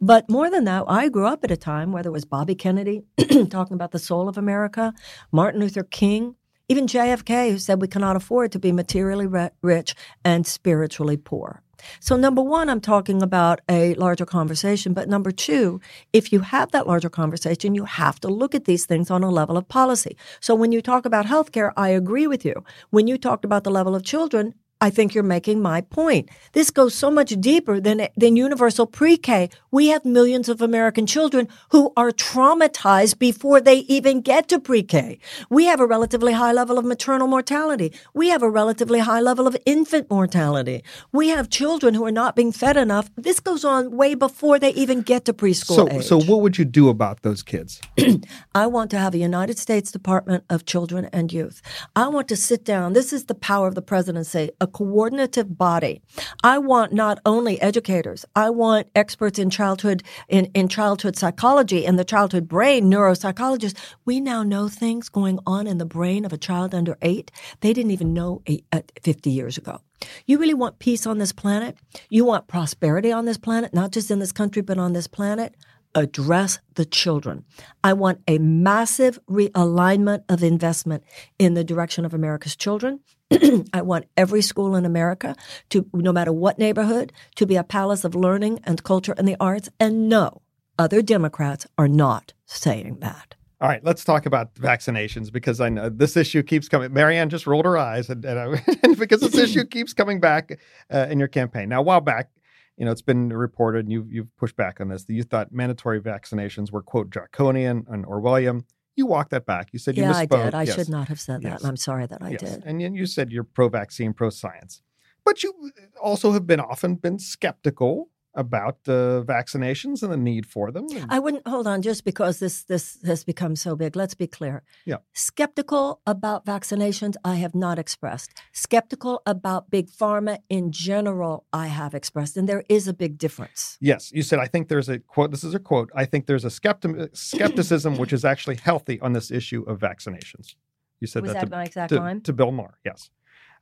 But 0.00 0.28
more 0.28 0.50
than 0.50 0.64
that, 0.64 0.84
I 0.88 1.08
grew 1.08 1.26
up 1.26 1.44
at 1.44 1.50
a 1.50 1.56
time 1.56 1.92
where 1.92 2.02
there 2.02 2.12
was 2.12 2.24
Bobby 2.24 2.54
Kennedy 2.54 3.04
talking 3.50 3.74
about 3.74 3.92
the 3.92 3.98
soul 3.98 4.28
of 4.28 4.36
America, 4.36 4.92
Martin 5.30 5.60
Luther 5.60 5.84
King. 5.84 6.36
Even 6.68 6.86
JFK, 6.86 7.50
who 7.50 7.58
said 7.58 7.80
we 7.80 7.88
cannot 7.88 8.16
afford 8.16 8.52
to 8.52 8.58
be 8.58 8.72
materially 8.72 9.26
rich 9.62 9.94
and 10.24 10.46
spiritually 10.46 11.16
poor. 11.16 11.62
So, 12.00 12.16
number 12.16 12.42
one, 12.42 12.68
I'm 12.68 12.80
talking 12.80 13.22
about 13.22 13.60
a 13.68 13.94
larger 13.94 14.26
conversation. 14.26 14.92
But 14.92 15.08
number 15.08 15.30
two, 15.30 15.80
if 16.12 16.32
you 16.32 16.40
have 16.40 16.70
that 16.72 16.86
larger 16.86 17.10
conversation, 17.10 17.74
you 17.74 17.84
have 17.84 18.20
to 18.20 18.28
look 18.28 18.54
at 18.54 18.64
these 18.64 18.86
things 18.86 19.10
on 19.10 19.22
a 19.22 19.30
level 19.30 19.56
of 19.56 19.68
policy. 19.68 20.16
So, 20.40 20.54
when 20.54 20.72
you 20.72 20.82
talk 20.82 21.04
about 21.04 21.26
healthcare, 21.26 21.72
I 21.76 21.88
agree 21.90 22.26
with 22.26 22.44
you. 22.44 22.64
When 22.90 23.06
you 23.06 23.18
talked 23.18 23.44
about 23.44 23.64
the 23.64 23.70
level 23.70 23.94
of 23.94 24.02
children, 24.02 24.54
I 24.82 24.90
think 24.90 25.14
you're 25.14 25.22
making 25.22 25.62
my 25.62 25.80
point. 25.80 26.28
This 26.54 26.72
goes 26.72 26.92
so 26.92 27.08
much 27.08 27.30
deeper 27.40 27.78
than, 27.78 28.08
than 28.16 28.34
universal 28.34 28.84
pre-K. 28.84 29.48
We 29.70 29.86
have 29.86 30.04
millions 30.04 30.48
of 30.48 30.60
American 30.60 31.06
children 31.06 31.46
who 31.68 31.92
are 31.96 32.10
traumatized 32.10 33.20
before 33.20 33.60
they 33.60 33.76
even 33.96 34.22
get 34.22 34.48
to 34.48 34.58
pre-K. 34.58 35.20
We 35.48 35.66
have 35.66 35.78
a 35.78 35.86
relatively 35.86 36.32
high 36.32 36.50
level 36.50 36.78
of 36.78 36.84
maternal 36.84 37.28
mortality. 37.28 37.92
We 38.12 38.30
have 38.30 38.42
a 38.42 38.50
relatively 38.50 38.98
high 38.98 39.20
level 39.20 39.46
of 39.46 39.56
infant 39.66 40.10
mortality. 40.10 40.82
We 41.12 41.28
have 41.28 41.48
children 41.48 41.94
who 41.94 42.04
are 42.04 42.10
not 42.10 42.34
being 42.34 42.50
fed 42.50 42.76
enough. 42.76 43.08
This 43.14 43.38
goes 43.38 43.64
on 43.64 43.96
way 43.96 44.16
before 44.16 44.58
they 44.58 44.70
even 44.70 45.02
get 45.02 45.26
to 45.26 45.32
preschool 45.32 45.76
so, 45.76 45.88
age. 45.90 46.02
So 46.02 46.20
what 46.20 46.40
would 46.40 46.58
you 46.58 46.64
do 46.64 46.88
about 46.88 47.22
those 47.22 47.44
kids? 47.44 47.80
I 48.56 48.66
want 48.66 48.90
to 48.90 48.98
have 48.98 49.14
a 49.14 49.18
United 49.18 49.60
States 49.60 49.92
Department 49.92 50.42
of 50.50 50.64
Children 50.64 51.08
and 51.12 51.32
Youth. 51.32 51.62
I 51.94 52.08
want 52.08 52.26
to 52.30 52.36
sit 52.36 52.64
down. 52.64 52.94
This 52.94 53.12
is 53.12 53.26
the 53.26 53.36
power 53.36 53.68
of 53.68 53.76
the 53.76 53.82
presidency. 53.82 54.50
A 54.60 54.71
coordinative 54.72 55.56
body. 55.56 56.00
I 56.42 56.58
want 56.58 56.92
not 56.92 57.18
only 57.24 57.60
educators, 57.60 58.24
I 58.34 58.50
want 58.50 58.88
experts 58.94 59.38
in 59.38 59.50
childhood 59.50 60.02
in, 60.28 60.46
in 60.54 60.68
childhood 60.68 61.16
psychology 61.16 61.86
and 61.86 61.98
the 61.98 62.04
childhood 62.04 62.48
brain, 62.48 62.90
neuropsychologists. 62.90 63.78
We 64.04 64.20
now 64.20 64.42
know 64.42 64.68
things 64.68 65.08
going 65.08 65.38
on 65.46 65.66
in 65.66 65.78
the 65.78 65.84
brain 65.84 66.24
of 66.24 66.32
a 66.32 66.38
child 66.38 66.74
under 66.74 66.96
eight 67.02 67.30
they 67.60 67.72
didn't 67.72 67.90
even 67.90 68.12
know 68.12 68.42
eight, 68.46 68.64
uh, 68.72 68.80
50 69.02 69.30
years 69.30 69.58
ago. 69.58 69.80
You 70.26 70.38
really 70.38 70.54
want 70.54 70.78
peace 70.78 71.06
on 71.06 71.18
this 71.18 71.32
planet? 71.32 71.76
You 72.10 72.24
want 72.24 72.48
prosperity 72.48 73.12
on 73.12 73.24
this 73.24 73.38
planet, 73.38 73.72
not 73.72 73.92
just 73.92 74.10
in 74.10 74.18
this 74.18 74.32
country, 74.32 74.62
but 74.62 74.78
on 74.78 74.92
this 74.92 75.06
planet? 75.06 75.54
address 75.94 76.58
the 76.76 76.86
children. 76.86 77.44
I 77.84 77.92
want 77.92 78.22
a 78.26 78.38
massive 78.38 79.18
realignment 79.30 80.24
of 80.26 80.42
investment 80.42 81.04
in 81.38 81.52
the 81.52 81.62
direction 81.64 82.06
of 82.06 82.14
America's 82.14 82.56
children. 82.56 83.00
I 83.72 83.82
want 83.82 84.06
every 84.16 84.42
school 84.42 84.76
in 84.76 84.84
America 84.84 85.36
to, 85.70 85.86
no 85.92 86.12
matter 86.12 86.32
what 86.32 86.58
neighborhood, 86.58 87.12
to 87.36 87.46
be 87.46 87.56
a 87.56 87.64
palace 87.64 88.04
of 88.04 88.14
learning 88.14 88.60
and 88.64 88.82
culture 88.82 89.14
and 89.16 89.26
the 89.26 89.36
arts. 89.40 89.68
And 89.78 90.08
no, 90.08 90.42
other 90.78 91.02
Democrats 91.02 91.66
are 91.78 91.88
not 91.88 92.32
saying 92.46 92.98
that. 93.00 93.34
All 93.60 93.68
right, 93.68 93.84
let's 93.84 94.02
talk 94.02 94.26
about 94.26 94.54
vaccinations 94.54 95.30
because 95.30 95.60
I 95.60 95.68
know 95.68 95.88
this 95.88 96.16
issue 96.16 96.42
keeps 96.42 96.68
coming. 96.68 96.92
Marianne 96.92 97.30
just 97.30 97.46
rolled 97.46 97.64
her 97.64 97.78
eyes, 97.78 98.10
and, 98.10 98.24
and, 98.24 98.38
I, 98.56 98.94
because 98.98 99.20
this 99.20 99.36
issue 99.36 99.64
keeps 99.70 99.92
coming 99.92 100.18
back 100.18 100.58
uh, 100.92 101.06
in 101.08 101.20
your 101.20 101.28
campaign. 101.28 101.68
Now, 101.68 101.78
a 101.78 101.82
while 101.82 102.00
back, 102.00 102.30
you 102.76 102.84
know, 102.84 102.90
it's 102.90 103.02
been 103.02 103.28
reported, 103.28 103.84
and 103.84 103.92
you've, 103.92 104.10
you've 104.10 104.36
pushed 104.36 104.56
back 104.56 104.80
on 104.80 104.88
this, 104.88 105.04
that 105.04 105.14
you 105.14 105.22
thought 105.22 105.52
mandatory 105.52 106.00
vaccinations 106.00 106.72
were, 106.72 106.82
quote, 106.82 107.08
draconian 107.08 107.86
and 107.88 108.04
Orwellian. 108.04 108.64
You 108.94 109.06
walked 109.06 109.30
that 109.30 109.46
back. 109.46 109.70
You 109.72 109.78
said 109.78 109.96
you 109.96 110.02
yeah, 110.02 110.12
misspoke. 110.12 110.38
I 110.38 110.44
did. 110.44 110.54
I 110.54 110.62
yes. 110.64 110.74
should 110.74 110.88
not 110.88 111.08
have 111.08 111.20
said 111.20 111.42
that. 111.42 111.64
I'm 111.64 111.76
sorry 111.76 112.06
that 112.06 112.22
I 112.22 112.30
yes. 112.30 112.40
did. 112.40 112.64
And 112.64 112.80
you 112.80 113.06
said 113.06 113.32
you're 113.32 113.44
pro 113.44 113.68
vaccine, 113.68 114.12
pro 114.12 114.30
science. 114.30 114.82
But 115.24 115.42
you 115.42 115.54
uh, 115.78 116.00
also 116.00 116.32
have 116.32 116.46
been 116.46 116.60
often 116.60 116.96
been 116.96 117.18
skeptical 117.18 118.10
about 118.34 118.78
uh, 118.88 119.22
vaccinations 119.26 120.02
and 120.02 120.10
the 120.12 120.16
need 120.16 120.46
for 120.46 120.70
them. 120.72 120.86
I 121.08 121.18
wouldn't 121.18 121.46
hold 121.46 121.66
on 121.66 121.82
just 121.82 122.04
because 122.04 122.38
this 122.38 122.64
this 122.64 122.98
has 123.04 123.24
become 123.24 123.56
so 123.56 123.76
big. 123.76 123.94
Let's 123.96 124.14
be 124.14 124.26
clear. 124.26 124.62
Yeah. 124.86 124.96
Skeptical 125.12 126.00
about 126.06 126.46
vaccinations, 126.46 127.14
I 127.24 127.34
have 127.36 127.54
not 127.54 127.78
expressed. 127.78 128.30
Skeptical 128.52 129.20
about 129.26 129.70
big 129.70 129.90
pharma 129.90 130.38
in 130.48 130.72
general, 130.72 131.44
I 131.52 131.66
have 131.66 131.94
expressed, 131.94 132.36
and 132.36 132.48
there 132.48 132.64
is 132.68 132.88
a 132.88 132.94
big 132.94 133.18
difference. 133.18 133.76
Yes, 133.80 134.10
you 134.12 134.22
said 134.22 134.38
I 134.38 134.46
think 134.46 134.68
there's 134.68 134.88
a 134.88 134.98
quote. 134.98 135.30
This 135.30 135.44
is 135.44 135.54
a 135.54 135.58
quote. 135.60 135.90
I 135.94 136.04
think 136.06 136.26
there's 136.26 136.44
a 136.44 136.48
skepti- 136.48 137.14
skepticism 137.16 137.96
which 137.98 138.12
is 138.12 138.24
actually 138.24 138.56
healthy 138.56 138.98
on 139.00 139.12
this 139.12 139.30
issue 139.30 139.62
of 139.66 139.78
vaccinations. 139.78 140.54
You 141.00 141.06
said 141.06 141.24
that, 141.24 141.34
that 141.34 141.44
to, 141.46 141.50
my 141.50 141.64
exact 141.64 141.88
to, 141.90 141.96
line? 141.98 142.20
to 142.22 142.32
Bill 142.32 142.52
Maher. 142.52 142.78
Yes. 142.84 143.10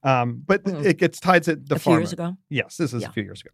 Um, 0.02 0.42
but 0.46 0.64
Mm. 0.64 0.84
it 0.84 0.96
gets 0.98 1.20
tied 1.20 1.42
to 1.44 1.56
the 1.56 1.74
a 1.74 1.78
few 1.78 1.92
pharma. 1.92 1.98
years 1.98 2.12
ago. 2.12 2.36
Yes, 2.48 2.76
this 2.76 2.92
is 2.94 3.02
Yeah. 3.02 3.08
a 3.08 3.12
few 3.12 3.22
years 3.22 3.40
ago. 3.42 3.50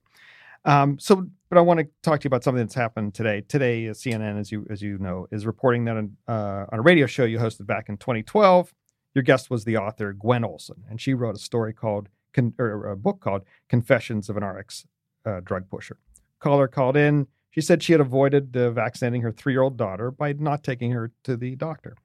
Um, 0.67 0.99
so, 0.99 1.27
but 1.49 1.59
I 1.59 1.61
want 1.61 1.79
to 1.81 1.87
talk 2.03 2.21
to 2.21 2.25
you 2.25 2.29
about 2.29 2.43
something 2.43 2.63
that's 2.63 2.75
happened 2.75 3.15
today. 3.15 3.41
Today, 3.43 3.89
uh, 3.89 3.93
CNN, 3.93 4.39
as 4.39 4.51
you 4.51 4.67
as 4.69 4.83
you 4.83 4.99
know, 4.99 5.29
is 5.31 5.47
reporting 5.47 5.85
that 5.85 5.97
on, 5.97 6.17
uh, 6.27 6.67
on 6.73 6.81
a 6.81 6.83
radio 6.83 7.07
show 7.07 7.25
you 7.25 7.39
hosted 7.39 7.67
back 7.67 7.89
in 7.89 7.97
2012, 7.97 8.75
your 9.15 9.23
guest 9.23 9.49
was 9.49 9.65
the 9.65 9.77
author 9.77 10.13
Gwen 10.13 10.45
Olsen, 10.45 10.83
and 10.91 11.01
she 11.01 11.15
wrote 11.15 11.37
a 11.37 11.39
story 11.39 11.73
called 11.73 12.09
con- 12.35 12.55
or 12.59 12.91
a 12.91 12.97
book 12.97 13.21
called 13.21 13.43
Confessions 13.69 14.29
of 14.29 14.37
an 14.37 14.45
RX 14.45 14.87
uh, 15.25 15.41
Drug 15.41 15.71
Pusher. 15.71 15.99
Caller 16.41 16.69
called 16.69 16.97
in. 16.97 17.29
She 17.51 17.61
said 17.61 17.83
she 17.83 17.93
had 17.93 18.01
avoided 18.01 18.55
uh, 18.57 18.71
vaccinating 18.71 19.23
her 19.23 19.33
three 19.33 19.55
year 19.55 19.63
old 19.63 19.77
daughter 19.77 20.11
by 20.11 20.33
not 20.35 20.65
taking 20.65 20.91
her 20.91 21.13
to 21.25 21.37
the 21.37 21.55
doctor. 21.55 21.97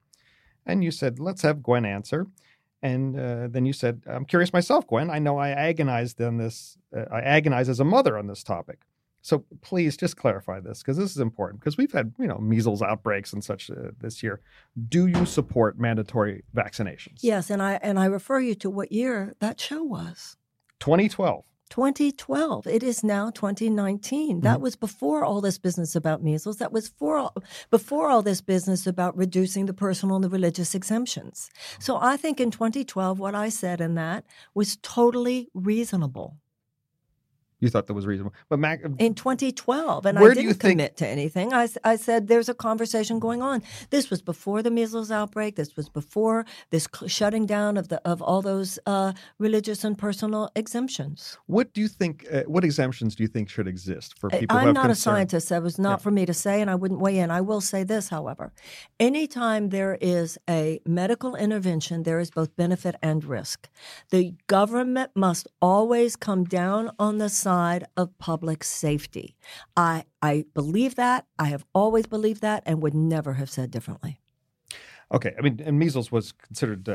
And 0.64 0.84
you 0.84 0.92
said, 0.92 1.18
let's 1.18 1.42
have 1.42 1.62
Gwen 1.62 1.84
answer. 1.84 2.28
And 2.82 3.18
uh, 3.18 3.48
then 3.48 3.64
you 3.64 3.72
said, 3.72 4.02
I'm 4.06 4.24
curious 4.24 4.52
myself, 4.52 4.86
Gwen. 4.86 5.08
I 5.08 5.18
know 5.20 5.38
I 5.38 5.50
agonized 5.50 6.20
on 6.20 6.36
this. 6.36 6.76
Uh, 6.96 7.04
I 7.12 7.20
agonize 7.20 7.68
as 7.68 7.78
a 7.78 7.84
mother 7.84 8.18
on 8.18 8.26
this 8.26 8.42
topic. 8.42 8.80
So 9.24 9.44
please 9.60 9.96
just 9.96 10.16
clarify 10.16 10.58
this 10.58 10.82
because 10.82 10.96
this 10.96 11.12
is 11.12 11.18
important 11.18 11.60
because 11.60 11.76
we've 11.76 11.92
had, 11.92 12.12
you 12.18 12.26
know, 12.26 12.38
measles 12.38 12.82
outbreaks 12.82 13.32
and 13.32 13.42
such 13.42 13.70
uh, 13.70 13.92
this 14.00 14.20
year. 14.20 14.40
Do 14.88 15.06
you 15.06 15.24
support 15.26 15.78
mandatory 15.78 16.42
vaccinations? 16.54 17.18
Yes, 17.20 17.48
and 17.48 17.62
I 17.62 17.74
and 17.74 18.00
I 18.00 18.06
refer 18.06 18.40
you 18.40 18.56
to 18.56 18.68
what 18.68 18.90
year 18.90 19.36
that 19.38 19.60
show 19.60 19.84
was. 19.84 20.36
2012. 20.80 21.44
2012. 21.72 22.66
It 22.66 22.82
is 22.82 23.02
now 23.02 23.30
2019. 23.30 24.40
That 24.40 24.52
Mm-hmm. 24.56 24.62
was 24.62 24.76
before 24.76 25.24
all 25.24 25.40
this 25.40 25.56
business 25.58 25.96
about 25.96 26.22
measles. 26.22 26.58
That 26.58 26.70
was 26.70 26.88
for 26.98 27.16
all, 27.16 27.34
before 27.70 28.10
all 28.10 28.20
this 28.20 28.42
business 28.42 28.86
about 28.86 29.16
reducing 29.16 29.64
the 29.64 29.72
personal 29.72 30.16
and 30.16 30.24
the 30.24 30.28
religious 30.28 30.74
exemptions. 30.74 31.48
So 31.80 31.96
I 31.96 32.18
think 32.18 32.40
in 32.40 32.50
2012, 32.50 33.18
what 33.18 33.34
I 33.34 33.48
said 33.48 33.80
in 33.80 33.94
that 33.94 34.24
was 34.54 34.76
totally 34.82 35.48
reasonable. 35.54 36.36
You 37.62 37.68
thought 37.70 37.86
that 37.86 37.94
was 37.94 38.06
reasonable, 38.06 38.34
but 38.50 38.58
Mac, 38.58 38.80
in 38.98 39.14
2012, 39.14 40.04
and 40.04 40.18
I 40.18 40.22
didn't 40.34 40.54
think- 40.54 40.60
commit 40.60 40.96
to 40.98 41.06
anything. 41.06 41.52
I, 41.54 41.68
I 41.84 41.94
said 41.96 42.26
there's 42.26 42.48
a 42.48 42.54
conversation 42.54 43.18
going 43.20 43.40
on. 43.40 43.62
This 43.90 44.10
was 44.10 44.20
before 44.20 44.60
the 44.62 44.70
measles 44.78 45.10
outbreak. 45.12 45.54
This 45.56 45.76
was 45.76 45.88
before 45.88 46.44
this 46.70 46.88
shutting 47.06 47.46
down 47.46 47.76
of 47.76 47.86
the 47.88 47.98
of 48.04 48.20
all 48.20 48.42
those 48.42 48.70
uh, 48.86 49.12
religious 49.38 49.84
and 49.84 49.96
personal 49.96 50.50
exemptions. 50.56 51.38
what 51.46 51.72
do 51.72 51.80
you 51.80 51.88
think? 52.00 52.26
Uh, 52.32 52.42
what 52.54 52.64
exemptions 52.64 53.14
do 53.14 53.22
you 53.22 53.28
think 53.34 53.48
should 53.48 53.68
exist 53.68 54.18
for 54.18 54.28
people? 54.28 54.58
who 54.58 54.66
I'm 54.68 54.74
not 54.74 54.86
a 54.86 54.88
concern? 54.88 55.14
scientist. 55.14 55.48
That 55.50 55.62
was 55.62 55.78
not 55.78 55.96
Yeah. 56.00 56.02
for 56.04 56.10
me 56.10 56.26
to 56.26 56.34
say, 56.34 56.60
and 56.62 56.68
I 56.68 56.74
wouldn't 56.74 57.00
weigh 57.00 57.18
in. 57.22 57.30
I 57.30 57.42
will 57.42 57.60
say 57.60 57.84
this, 57.84 58.08
however. 58.08 58.52
Anytime 58.98 59.68
there 59.68 59.96
is 60.00 60.36
a 60.50 60.80
medical 60.84 61.36
intervention, 61.36 62.02
there 62.02 62.18
is 62.18 62.30
both 62.32 62.50
benefit 62.56 62.96
and 63.02 63.24
risk. 63.24 63.68
The 64.10 64.34
government 64.48 65.10
must 65.14 65.46
always 65.60 66.16
come 66.16 66.42
down 66.44 66.90
on 66.98 67.18
the 67.18 67.28
side 67.28 67.51
of 67.96 68.16
public 68.18 68.64
safety. 68.64 69.36
I, 69.76 70.04
I 70.20 70.44
believe 70.54 70.94
that. 70.96 71.26
I 71.38 71.46
have 71.46 71.64
always 71.74 72.06
believed 72.06 72.40
that 72.42 72.62
and 72.66 72.82
would 72.82 72.94
never 72.94 73.34
have 73.34 73.50
said 73.50 73.70
differently. 73.70 74.20
Okay, 75.12 75.34
I 75.38 75.42
mean, 75.42 75.60
and 75.64 75.78
measles 75.78 76.10
was 76.10 76.32
considered 76.32 76.88
uh, 76.88 76.92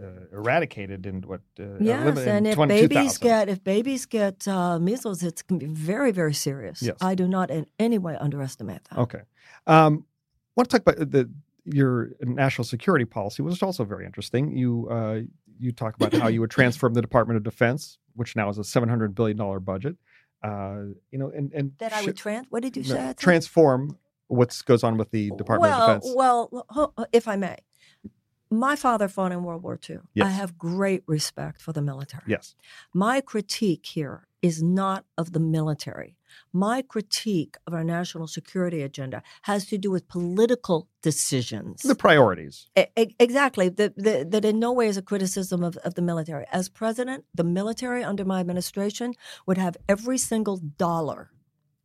uh, 0.00 0.06
eradicated 0.32 1.04
in 1.06 1.20
what? 1.22 1.42
Uh, 1.60 1.64
Yes, 1.80 2.02
eliminated 2.02 2.28
and 2.28 2.46
if 2.46 2.54
20 2.54 2.74
babies 2.74 3.18
2000. 3.18 3.20
get 3.20 3.48
if 3.48 3.62
babies 3.62 4.06
get 4.06 4.48
uh, 4.48 4.78
measles, 4.78 5.22
it's 5.22 5.42
can 5.42 5.58
be 5.58 5.66
very 5.66 6.12
very 6.12 6.32
serious. 6.32 6.80
Yes. 6.82 6.96
I 7.00 7.14
do 7.14 7.28
not 7.28 7.50
in 7.50 7.66
any 7.78 7.98
way 7.98 8.16
underestimate 8.16 8.84
that. 8.84 8.98
Okay. 8.98 9.20
Um, 9.66 10.06
want 10.56 10.70
to 10.70 10.78
talk 10.78 10.88
about 10.88 11.10
the 11.10 11.30
your 11.64 12.10
national 12.22 12.64
security 12.64 13.04
policy, 13.04 13.42
which 13.42 13.54
is 13.54 13.62
also 13.62 13.84
very 13.84 14.06
interesting. 14.06 14.56
You 14.56 14.88
uh, 14.90 15.20
you 15.58 15.72
talk 15.72 15.94
about 15.96 16.14
how 16.14 16.28
you 16.28 16.40
would 16.40 16.50
transform 16.58 16.94
the 16.94 17.02
Department 17.02 17.36
of 17.36 17.42
Defense, 17.44 17.98
which 18.14 18.36
now 18.36 18.48
is 18.48 18.58
a 18.58 18.64
seven 18.64 18.88
hundred 18.88 19.14
billion 19.14 19.36
dollar 19.36 19.60
budget. 19.60 19.96
Uh, 20.42 20.94
you 21.10 21.18
know, 21.18 21.30
and 21.34 21.52
and 21.52 21.72
That 21.78 21.92
I 21.92 22.02
would 22.04 22.16
trans. 22.16 22.46
What 22.50 22.62
did 22.62 22.76
you 22.76 22.82
no, 22.82 22.88
say? 22.88 23.14
Transform 23.16 23.98
what 24.28 24.60
goes 24.64 24.82
on 24.82 24.96
with 24.96 25.10
the 25.10 25.30
Department 25.36 25.72
well, 25.72 25.82
of 25.82 26.02
Defense. 26.02 26.14
Well, 26.16 27.08
if 27.12 27.28
I 27.28 27.36
may, 27.36 27.56
my 28.50 28.76
father 28.76 29.08
fought 29.08 29.32
in 29.32 29.44
World 29.44 29.62
War 29.62 29.78
II. 29.88 29.98
I 30.20 30.28
have 30.28 30.58
great 30.58 31.02
respect 31.06 31.60
for 31.60 31.72
the 31.72 31.82
military. 31.82 32.24
yes. 32.26 32.54
My 32.92 33.20
critique 33.20 33.86
here 33.86 34.26
is 34.42 34.62
not 34.62 35.04
of 35.16 35.32
the 35.32 35.40
military. 35.40 36.16
My 36.52 36.82
critique 36.82 37.56
of 37.66 37.74
our 37.74 37.84
national 37.84 38.26
security 38.26 38.82
agenda 38.82 39.22
has 39.42 39.66
to 39.66 39.78
do 39.78 39.90
with 39.90 40.08
political 40.08 40.88
decisions. 41.02 41.82
The 41.82 41.94
priorities. 41.94 42.68
E- 42.76 43.14
exactly. 43.18 43.68
That, 43.68 43.96
that, 43.96 44.30
that 44.30 44.44
in 44.44 44.58
no 44.58 44.72
way 44.72 44.86
is 44.86 44.96
a 44.96 45.02
criticism 45.02 45.62
of, 45.62 45.76
of 45.78 45.94
the 45.94 46.02
military. 46.02 46.46
As 46.52 46.68
president, 46.68 47.24
the 47.34 47.44
military 47.44 48.02
under 48.04 48.24
my 48.24 48.40
administration 48.40 49.14
would 49.46 49.58
have 49.58 49.76
every 49.88 50.18
single 50.18 50.56
dollar, 50.56 51.30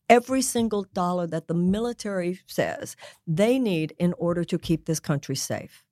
every 0.09 0.41
single 0.41 0.83
dollar 0.93 1.27
that 1.27 1.47
the 1.47 1.53
military 1.53 2.41
says 2.45 2.95
they 3.25 3.59
need 3.59 3.93
in 3.97 4.13
order 4.17 4.43
to 4.43 4.57
keep 4.57 4.85
this 4.85 4.99
country 4.99 5.35
safe. 5.35 5.83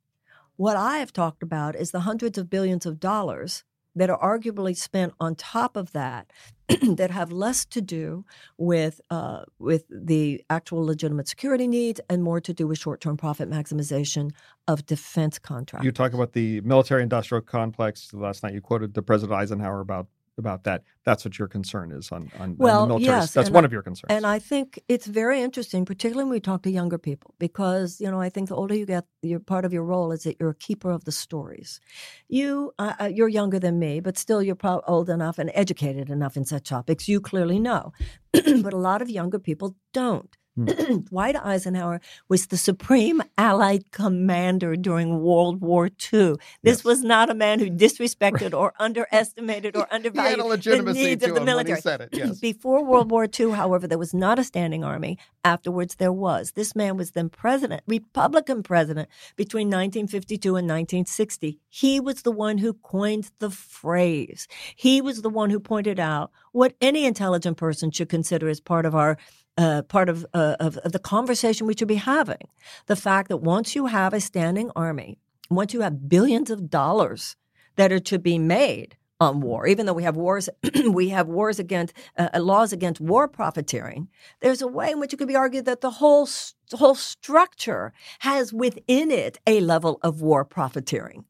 What 0.58 0.78
I 0.78 1.00
have 1.00 1.12
talked 1.12 1.44
about 1.44 1.76
is 1.76 1.92
the 1.92 2.02
hundreds 2.02 2.38
of 2.38 2.50
billions 2.50 2.86
of 2.86 3.00
dollars 3.00 3.64
that 3.96 4.10
are 4.10 4.20
arguably 4.20 4.76
spent 4.76 5.14
on 5.20 5.36
top 5.36 5.76
of 5.76 5.92
that 5.94 6.32
that 6.82 7.12
have 7.12 7.32
less 7.32 7.66
to 7.66 7.82
do 7.82 8.26
with 8.58 9.00
uh, 9.10 9.44
with 9.60 9.86
the 9.90 10.44
actual 10.50 10.86
legitimate 10.86 11.28
security 11.28 11.68
needs 11.68 12.02
and 12.10 12.24
more 12.24 12.42
to 12.42 12.54
do 12.54 12.68
with 12.68 12.78
short 12.78 13.02
term 13.02 13.18
profit 13.18 13.50
maximization 13.50 14.32
of 14.68 14.86
defense 14.86 15.40
contracts. 15.40 15.86
You 15.86 15.92
talk 15.92 16.14
about 16.14 16.34
the 16.34 16.62
military 16.62 17.04
industrial 17.04 17.42
complex. 17.42 18.14
Last 18.14 18.44
night 18.44 18.54
you 18.54 18.62
quoted 18.62 18.94
the 18.94 19.02
President 19.02 19.38
Eisenhower 19.40 19.80
about 19.80 20.08
about 20.38 20.64
that. 20.64 20.84
That's 21.06 21.24
what 21.24 21.38
your 21.38 21.48
concern 21.48 21.92
is 21.92 22.12
on, 22.12 22.32
on, 22.40 22.56
well, 22.58 22.82
on 22.82 22.88
the 22.88 22.96
military. 22.96 23.18
Yes, 23.18 23.34
That's 23.34 23.50
one 23.50 23.64
I, 23.64 23.68
of 23.68 23.72
your 23.72 23.82
concerns. 23.82 24.08
And 24.10 24.26
I 24.26 24.40
think 24.40 24.80
it's 24.88 25.06
very 25.06 25.42
interesting, 25.42 25.86
particularly 25.86 26.26
when 26.26 26.34
we 26.34 26.40
talk 26.40 26.64
to 26.64 26.72
younger 26.72 26.98
people, 26.98 27.36
because 27.40 28.02
you 28.02 28.10
know 28.10 28.20
I 28.20 28.30
think 28.30 28.50
the 28.50 28.56
older 28.56 28.76
you 28.76 28.86
get, 28.86 29.06
your 29.22 29.40
part 29.40 29.66
of 29.66 29.74
your 29.74 29.84
role 29.84 30.12
is 30.12 30.24
that 30.24 30.38
you're 30.40 30.50
a 30.50 30.56
keeper 30.56 30.92
of 30.92 31.06
the 31.06 31.12
stories. 31.12 31.80
You 32.28 32.74
uh, 32.80 32.94
uh 33.00 33.06
you're 33.06 33.30
younger 33.30 33.60
than 33.60 33.80
me, 33.80 34.00
but 34.00 34.18
still 34.18 34.42
you're 34.42 34.56
probably 34.56 34.84
old 34.88 35.10
enough 35.10 35.40
and 35.40 35.52
educated 35.54 36.10
enough 36.10 36.38
in 36.38 36.46
such 36.46 36.70
topics. 36.70 37.08
You 37.08 37.22
clearly 37.22 37.60
know, 37.60 37.94
but 38.34 38.74
a 38.74 38.78
lot 38.78 39.02
of 39.02 39.10
younger 39.10 39.40
people 39.40 39.76
don't. 39.94 40.36
Hmm. 40.56 40.66
Dwight 41.10 41.36
Eisenhower 41.36 42.00
was 42.30 42.48
the 42.48 42.58
supreme 42.58 43.22
Allied 43.38 43.92
commander 43.92 44.76
during 44.76 45.22
World 45.22 45.60
War 45.62 45.88
II. 45.88 46.36
This 46.64 46.80
yes. 46.80 46.84
was 46.84 47.04
not 47.04 47.30
a 47.30 47.34
man 47.34 47.60
who 47.60 47.70
disrespected 47.70 48.58
or 48.58 48.74
underestimated 48.80 49.76
or 49.76 49.88
undervalued 49.92 50.64
the 50.64 50.94
needs 50.94 51.26
of 51.26 51.36
the 51.36 51.42
military. 51.42 51.82
It, 51.84 52.10
yes. 52.14 52.40
Before 52.40 52.84
World 52.86 53.12
War 53.12 53.28
II, 53.28 53.52
however, 53.52 53.88
there 53.88 53.98
was 53.98 54.14
not 54.14 54.40
a 54.40 54.44
standing 54.44 54.84
army. 54.84 55.18
Afterwards, 55.44 55.96
there 55.96 56.14
was. 56.14 56.54
This 56.54 56.76
man 56.76 56.96
was 56.96 57.12
then 57.12 57.30
president, 57.30 57.84
Republican 57.86 58.64
president, 58.64 59.10
between 59.36 59.68
1952 59.68 60.50
and 60.50 60.68
1960. 60.68 61.60
He 61.68 62.00
was 62.00 62.22
the 62.22 62.32
one 62.32 62.60
who 62.60 62.74
coined 62.74 63.30
the 63.40 63.50
phrase. 63.50 64.48
He 64.76 65.02
was 65.02 65.22
the 65.22 65.30
one 65.30 65.50
who 65.50 65.60
pointed 65.60 66.00
out 66.00 66.32
what 66.54 66.76
any 66.80 67.06
intelligent 67.06 67.58
person 67.58 67.92
should 67.92 68.08
consider 68.08 68.48
as 68.48 68.62
part 68.62 68.86
of 68.86 68.96
our 68.96 69.18
uh, 69.58 69.82
part 69.84 70.10
of, 70.10 70.26
uh, 70.34 70.56
of, 70.60 70.78
of 70.78 70.92
the 70.92 71.00
conversation 71.00 71.68
we 71.68 71.76
should 71.78 71.88
be 71.88 71.96
having. 71.96 72.48
The 72.88 72.96
fact 72.96 73.30
that 73.30 73.38
once 73.38 73.76
you 73.76 73.88
have 73.88 74.14
a 74.14 74.20
standing 74.20 74.72
army, 74.76 75.18
once 75.50 75.74
you 75.74 75.82
have 75.82 76.10
billions 76.10 76.50
of 76.50 76.70
dollars 76.70 77.36
that 77.76 77.92
are 77.92 78.00
to 78.00 78.20
be 78.20 78.38
made 78.38 78.98
on 79.20 79.40
war, 79.40 79.66
even 79.66 79.86
though 79.86 79.94
we 79.94 80.04
have 80.04 80.18
wars, 80.18 80.50
we 80.90 81.10
have 81.10 81.28
wars 81.28 81.60
against 81.60 81.94
uh, 82.18 82.30
uh, 82.34 82.40
laws 82.40 82.74
against 82.74 83.00
war 83.00 83.28
profiteering. 83.28 84.10
There's 84.42 84.62
a 84.62 84.68
way 84.68 84.92
in 84.92 85.00
which 85.00 85.14
it 85.14 85.18
could 85.18 85.28
be 85.28 85.36
argued 85.36 85.66
that 85.66 85.82
the 85.82 85.92
whole 85.92 86.28
whole 86.74 86.96
structure 86.96 87.94
has 88.20 88.52
within 88.52 89.12
it 89.12 89.40
a 89.48 89.62
level 89.62 90.00
of 90.02 90.22
war 90.22 90.44
profiteering. 90.44 91.26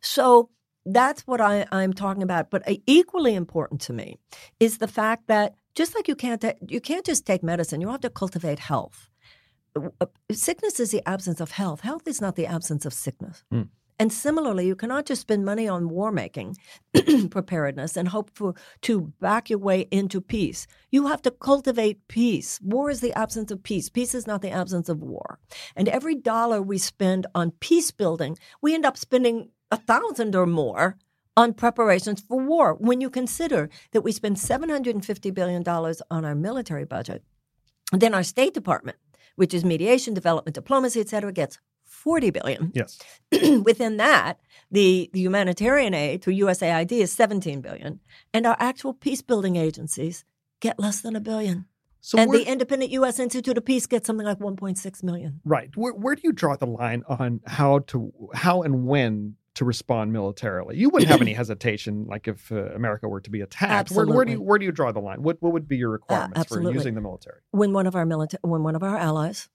So 0.00 0.50
that's 0.86 1.26
what 1.26 1.40
I, 1.40 1.66
I'm 1.72 1.92
talking 1.92 2.22
about. 2.22 2.50
But 2.50 2.68
uh, 2.68 2.74
equally 2.86 3.34
important 3.34 3.80
to 3.82 3.92
me 3.92 4.18
is 4.60 4.78
the 4.78 4.88
fact 4.88 5.26
that 5.28 5.54
just 5.74 5.94
like 5.94 6.08
you 6.08 6.16
can't 6.16 6.44
you 6.68 6.80
can't 6.80 7.06
just 7.06 7.26
take 7.26 7.42
medicine, 7.42 7.80
you 7.80 7.88
have 7.88 8.00
to 8.00 8.10
cultivate 8.10 8.58
health. 8.58 9.08
Uh, 9.76 10.06
sickness 10.32 10.80
is 10.80 10.90
the 10.90 11.06
absence 11.06 11.40
of 11.40 11.52
health. 11.52 11.80
Health 11.80 12.08
is 12.08 12.20
not 12.20 12.34
the 12.36 12.46
absence 12.46 12.84
of 12.84 12.92
sickness. 12.92 13.44
Mm. 13.52 13.68
And 14.00 14.12
similarly, 14.12 14.66
you 14.66 14.76
cannot 14.76 15.06
just 15.06 15.22
spend 15.22 15.44
money 15.44 15.66
on 15.66 15.88
war 15.88 16.12
making 16.12 16.56
preparedness 17.30 17.96
and 17.96 18.08
hope 18.08 18.30
for 18.32 18.54
to 18.82 19.12
back 19.20 19.50
your 19.50 19.58
way 19.58 19.88
into 19.90 20.20
peace. 20.20 20.68
You 20.92 21.08
have 21.08 21.20
to 21.22 21.32
cultivate 21.32 22.06
peace. 22.06 22.60
War 22.62 22.90
is 22.90 23.00
the 23.00 23.12
absence 23.14 23.50
of 23.50 23.62
peace. 23.62 23.88
Peace 23.88 24.14
is 24.14 24.26
not 24.26 24.40
the 24.40 24.50
absence 24.50 24.88
of 24.88 25.02
war. 25.02 25.40
And 25.74 25.88
every 25.88 26.14
dollar 26.14 26.62
we 26.62 26.78
spend 26.78 27.26
on 27.34 27.50
peace 27.58 27.90
building, 27.90 28.38
we 28.62 28.72
end 28.72 28.86
up 28.86 28.96
spending 28.96 29.50
a 29.70 29.76
thousand 29.76 30.34
or 30.34 30.46
more 30.46 30.96
on 31.36 31.54
preparations 31.54 32.20
for 32.20 32.42
war. 32.42 32.74
When 32.74 33.00
you 33.00 33.10
consider 33.10 33.70
that 33.92 34.02
we 34.02 34.12
spend 34.12 34.36
$750 34.36 35.32
billion 35.32 35.66
on 35.66 36.24
our 36.24 36.34
military 36.34 36.84
budget, 36.84 37.22
then 37.92 38.14
our 38.14 38.22
State 38.22 38.54
Department, 38.54 38.98
which 39.36 39.54
is 39.54 39.64
mediation, 39.64 40.14
development, 40.14 40.54
diplomacy, 40.54 41.00
et 41.00 41.08
cetera, 41.08 41.32
gets 41.32 41.58
40 41.84 42.30
billion. 42.30 42.72
Yes. 42.74 42.98
Within 43.62 43.96
that, 43.98 44.40
the, 44.70 45.10
the 45.12 45.20
humanitarian 45.20 45.94
aid 45.94 46.22
through 46.22 46.34
USAID 46.34 46.92
is 46.92 47.12
17 47.12 47.60
billion, 47.60 48.00
and 48.34 48.46
our 48.46 48.56
actual 48.58 48.92
peace 48.92 49.22
building 49.22 49.56
agencies 49.56 50.24
get 50.60 50.78
less 50.78 51.00
than 51.00 51.16
a 51.16 51.20
billion. 51.20 51.66
So 52.00 52.18
and 52.18 52.32
the 52.32 52.44
Independent 52.44 52.90
U.S. 52.92 53.18
Institute 53.18 53.58
of 53.58 53.64
Peace 53.64 53.86
gets 53.86 54.06
something 54.06 54.26
like 54.26 54.38
1.6 54.38 55.02
million. 55.02 55.40
Right. 55.44 55.70
Where, 55.76 55.92
where 55.92 56.14
do 56.14 56.22
you 56.24 56.32
draw 56.32 56.56
the 56.56 56.66
line 56.66 57.02
on 57.08 57.40
how 57.46 57.80
to 57.88 58.12
how 58.34 58.62
and 58.62 58.86
when 58.86 59.36
to 59.58 59.64
respond 59.64 60.12
militarily. 60.12 60.76
You 60.76 60.88
wouldn't 60.88 61.10
have 61.10 61.20
any 61.20 61.32
hesitation, 61.42 62.06
like 62.06 62.28
if 62.28 62.52
uh, 62.52 62.66
America 62.74 63.08
were 63.08 63.20
to 63.20 63.28
be 63.28 63.40
attacked. 63.40 63.90
Where, 63.90 64.06
where, 64.06 64.24
do 64.24 64.32
you 64.32 64.40
where 64.40 64.56
do 64.56 64.64
you 64.64 64.70
draw 64.70 64.92
the 64.92 65.00
line? 65.00 65.22
What 65.22 65.36
what 65.40 65.52
would 65.52 65.66
be 65.66 65.76
your 65.76 65.90
requirements 65.90 66.40
uh, 66.40 66.44
for 66.44 66.72
using 66.72 66.94
the 66.94 67.00
military? 67.00 67.40
When 67.50 67.72
one 67.72 67.88
of 67.88 67.96
our 67.96 68.06
military, 68.06 68.38
when 68.42 68.62
one 68.62 68.76
of 68.76 68.84
our 68.84 68.96
allies 68.96 69.48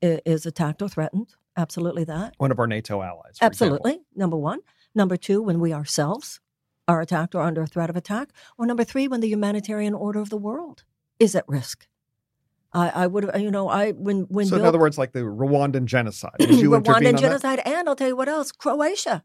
is 0.00 0.46
attacked 0.46 0.80
or 0.80 0.88
threatened, 0.88 1.34
absolutely 1.58 2.04
that. 2.04 2.34
One 2.38 2.50
of 2.50 2.58
our 2.58 2.66
NATO 2.66 3.02
allies, 3.02 3.36
absolutely. 3.40 3.92
Example. 3.92 4.06
Number 4.16 4.36
one. 4.38 4.60
Number 4.94 5.16
two, 5.16 5.42
when 5.42 5.60
we 5.60 5.72
ourselves 5.74 6.40
are 6.88 7.02
attacked 7.02 7.34
or 7.34 7.42
under 7.42 7.62
a 7.62 7.66
threat 7.66 7.90
of 7.90 7.96
attack, 7.96 8.30
or 8.58 8.66
number 8.66 8.82
three, 8.82 9.06
when 9.06 9.20
the 9.20 9.28
humanitarian 9.28 9.94
order 9.94 10.20
of 10.20 10.30
the 10.30 10.38
world 10.38 10.84
is 11.18 11.36
at 11.36 11.44
risk. 11.46 11.86
I, 12.72 12.88
I 12.88 13.06
would 13.06 13.24
have, 13.24 13.40
you 13.40 13.50
know, 13.50 13.68
I 13.68 13.90
when 13.92 14.22
when 14.22 14.46
so 14.46 14.52
Bill, 14.52 14.60
in 14.60 14.66
other 14.66 14.78
words, 14.78 14.96
like 14.96 15.12
the 15.12 15.20
Rwandan 15.20 15.84
genocide. 15.84 16.32
Rwandan 16.40 17.18
genocide, 17.18 17.60
and 17.66 17.88
I'll 17.88 17.96
tell 17.96 18.08
you 18.08 18.16
what 18.16 18.28
else, 18.28 18.52
Croatia. 18.52 19.22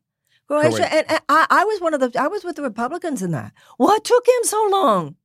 Croatia, 0.48 0.94
and, 0.94 1.10
and 1.10 1.22
I, 1.28 1.48
I, 1.50 1.66
was 1.66 1.82
one 1.82 1.94
of 1.94 2.00
the 2.00 2.22
I 2.22 2.28
was 2.28 2.44
with 2.44 2.56
the 2.56 2.62
Republicans 2.62 3.22
in 3.22 3.32
that. 3.32 3.52
What 3.78 4.04
took 4.04 4.28
him 4.28 4.44
so 4.44 4.68
long? 4.72 5.16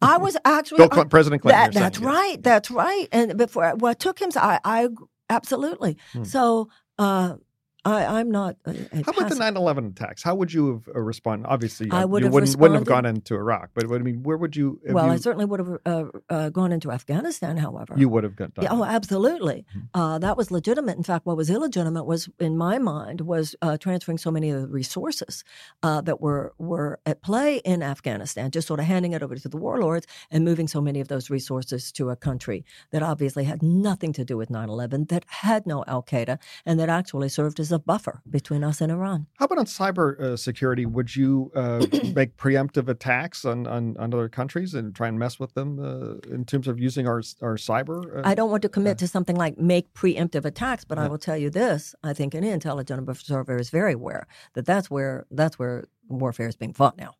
I 0.00 0.18
was 0.18 0.36
actually 0.44 0.78
Bill 0.78 0.88
Clinton, 0.88 1.10
President 1.10 1.42
Clinton. 1.42 1.60
That, 1.60 1.72
that's 1.74 1.98
saying, 1.98 2.08
right. 2.08 2.32
Yes. 2.34 2.42
That's 2.42 2.70
right. 2.70 3.08
And 3.12 3.36
before 3.36 3.74
what 3.76 3.98
took 3.98 4.20
him, 4.20 4.30
I, 4.36 4.60
I 4.64 4.88
absolutely. 5.28 5.96
Hmm. 6.12 6.24
So 6.24 6.68
uh, 6.98 7.36
I, 7.84 8.20
am 8.20 8.30
not. 8.30 8.56
A 8.64 8.72
How 9.04 9.12
about 9.12 9.28
the 9.28 9.34
9/11 9.34 9.90
attacks? 9.90 10.22
How 10.22 10.34
would 10.34 10.52
you 10.52 10.72
have 10.72 10.94
uh, 10.94 11.00
responded? 11.00 11.48
Obviously, 11.48 11.90
I 11.90 12.04
would 12.04 12.20
you 12.20 12.26
have 12.26 12.34
wouldn't, 12.34 12.56
wouldn't, 12.56 12.78
have 12.78 12.86
gone 12.86 13.04
into 13.06 13.34
Iraq, 13.34 13.70
but, 13.74 13.84
I 13.92 13.98
mean, 13.98 14.22
where 14.22 14.36
would 14.36 14.54
you? 14.54 14.80
Well, 14.88 15.06
you, 15.06 15.12
I 15.12 15.16
certainly 15.16 15.46
would 15.46 15.60
have 15.60 15.78
uh, 15.84 16.04
uh, 16.30 16.48
gone 16.50 16.70
into 16.72 16.92
Afghanistan. 16.92 17.56
However, 17.56 17.94
you 17.96 18.08
would 18.08 18.22
have 18.24 18.36
done. 18.36 18.52
Yeah, 18.60 18.68
oh, 18.70 18.84
absolutely. 18.84 19.66
Mm-hmm. 19.76 20.00
Uh, 20.00 20.18
that 20.20 20.36
was 20.36 20.50
legitimate. 20.50 20.96
In 20.96 21.02
fact, 21.02 21.26
what 21.26 21.36
was 21.36 21.50
illegitimate 21.50 22.06
was, 22.06 22.28
in 22.38 22.56
my 22.56 22.78
mind, 22.78 23.22
was 23.22 23.56
uh, 23.62 23.76
transferring 23.78 24.18
so 24.18 24.30
many 24.30 24.50
of 24.50 24.62
the 24.62 24.68
resources 24.68 25.42
uh, 25.82 26.00
that 26.02 26.20
were 26.20 26.54
were 26.58 27.00
at 27.04 27.22
play 27.22 27.56
in 27.64 27.82
Afghanistan, 27.82 28.50
just 28.52 28.68
sort 28.68 28.78
of 28.78 28.86
handing 28.86 29.12
it 29.12 29.22
over 29.22 29.34
to 29.34 29.48
the 29.48 29.56
warlords 29.56 30.06
and 30.30 30.44
moving 30.44 30.68
so 30.68 30.80
many 30.80 31.00
of 31.00 31.08
those 31.08 31.30
resources 31.30 31.90
to 31.92 32.10
a 32.10 32.16
country 32.16 32.64
that 32.92 33.02
obviously 33.02 33.44
had 33.44 33.62
nothing 33.62 34.12
to 34.12 34.24
do 34.24 34.36
with 34.36 34.50
9/11, 34.50 35.08
that 35.08 35.24
had 35.26 35.66
no 35.66 35.84
Al 35.88 36.02
Qaeda, 36.02 36.38
and 36.64 36.78
that 36.78 36.88
actually 36.88 37.28
served 37.28 37.58
as 37.58 37.71
a 37.72 37.78
buffer 37.78 38.22
between 38.28 38.62
us 38.64 38.80
and 38.80 38.92
Iran. 38.92 39.26
How 39.38 39.46
about 39.46 39.58
on 39.58 39.66
cyber 39.66 40.18
uh, 40.20 40.36
security? 40.36 40.86
Would 40.86 41.14
you 41.14 41.50
uh, 41.54 41.86
make 42.14 42.36
preemptive 42.36 42.88
attacks 42.88 43.44
on, 43.44 43.66
on, 43.66 43.96
on, 43.98 44.12
other 44.12 44.28
countries 44.28 44.74
and 44.74 44.94
try 44.94 45.08
and 45.08 45.18
mess 45.18 45.40
with 45.40 45.54
them 45.54 45.78
uh, 45.78 46.34
in 46.34 46.44
terms 46.44 46.68
of 46.68 46.78
using 46.78 47.06
our 47.06 47.22
our 47.40 47.56
cyber? 47.56 48.18
Uh, 48.18 48.22
I 48.24 48.34
don't 48.34 48.50
want 48.50 48.62
to 48.62 48.68
commit 48.68 48.98
to 48.98 49.08
something 49.08 49.36
like 49.36 49.58
make 49.58 49.92
preemptive 49.94 50.44
attacks, 50.44 50.84
but. 50.84 50.98
I 51.02 51.08
will 51.08 51.18
tell 51.18 51.36
you 51.36 51.50
this: 51.50 51.96
I 52.04 52.12
think 52.12 52.32
any 52.32 52.50
intelligent 52.50 53.08
observer 53.08 53.56
is 53.56 53.70
very 53.70 53.94
aware 53.94 54.28
that 54.54 54.66
that's 54.66 54.88
where 54.88 55.26
that's 55.32 55.58
where 55.58 55.84
warfare 56.08 56.48
is 56.48 56.56
being 56.56 56.72
fought 56.72 56.96
now. 56.96 57.14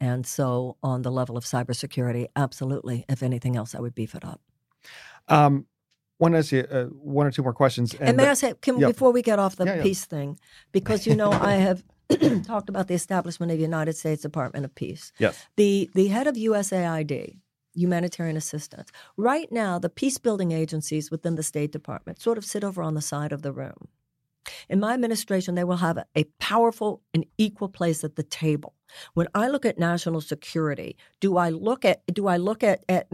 And 0.00 0.26
so, 0.26 0.76
on 0.82 1.02
the 1.02 1.10
level 1.10 1.36
of 1.36 1.44
cybersecurity, 1.44 2.26
absolutely. 2.36 3.04
If 3.08 3.22
anything 3.22 3.56
else, 3.56 3.74
I 3.74 3.80
would 3.80 3.94
beef 3.94 4.14
it 4.14 4.24
up. 4.24 4.40
Um, 5.28 5.66
want 6.18 6.34
to 6.34 6.38
ask 6.38 6.52
you 6.52 6.66
uh, 6.70 6.84
one 6.84 7.26
or 7.26 7.30
two 7.30 7.42
more 7.42 7.52
questions. 7.52 7.94
And, 7.94 8.08
and 8.08 8.16
may 8.16 8.24
the, 8.24 8.30
I 8.30 8.34
say, 8.34 8.54
Kim, 8.60 8.78
yeah. 8.78 8.88
before 8.88 9.12
we 9.12 9.22
get 9.22 9.38
off 9.38 9.56
the 9.56 9.64
yeah, 9.64 9.82
peace 9.82 10.06
yeah. 10.10 10.18
thing, 10.18 10.38
because 10.72 11.06
you 11.06 11.14
know 11.14 11.32
I 11.32 11.54
have 11.54 11.84
talked 12.44 12.68
about 12.68 12.88
the 12.88 12.94
establishment 12.94 13.52
of 13.52 13.58
the 13.58 13.62
United 13.62 13.96
States 13.96 14.22
Department 14.22 14.64
of 14.64 14.74
Peace. 14.74 15.12
Yes. 15.18 15.46
The 15.56 15.90
the 15.94 16.08
head 16.08 16.26
of 16.26 16.36
USAID, 16.36 17.38
humanitarian 17.74 18.36
assistance. 18.36 18.90
Right 19.16 19.50
now, 19.52 19.78
the 19.78 19.90
peace 19.90 20.18
building 20.18 20.52
agencies 20.52 21.10
within 21.10 21.36
the 21.36 21.42
State 21.42 21.72
Department 21.72 22.20
sort 22.20 22.38
of 22.38 22.44
sit 22.44 22.64
over 22.64 22.82
on 22.82 22.94
the 22.94 23.02
side 23.02 23.32
of 23.32 23.42
the 23.42 23.52
room. 23.52 23.88
In 24.68 24.80
my 24.80 24.94
administration, 24.94 25.54
they 25.54 25.64
will 25.64 25.76
have 25.76 25.98
a 26.16 26.24
powerful 26.38 27.02
and 27.12 27.26
equal 27.36 27.68
place 27.68 28.02
at 28.02 28.16
the 28.16 28.22
table. 28.22 28.74
When 29.12 29.28
I 29.34 29.48
look 29.48 29.66
at 29.66 29.78
national 29.78 30.22
security, 30.22 30.96
do 31.20 31.36
I 31.36 31.50
look 31.50 31.84
at 31.84 32.02
do 32.12 32.26
I 32.26 32.38
look 32.38 32.62
at 32.62 32.84
at, 32.88 33.08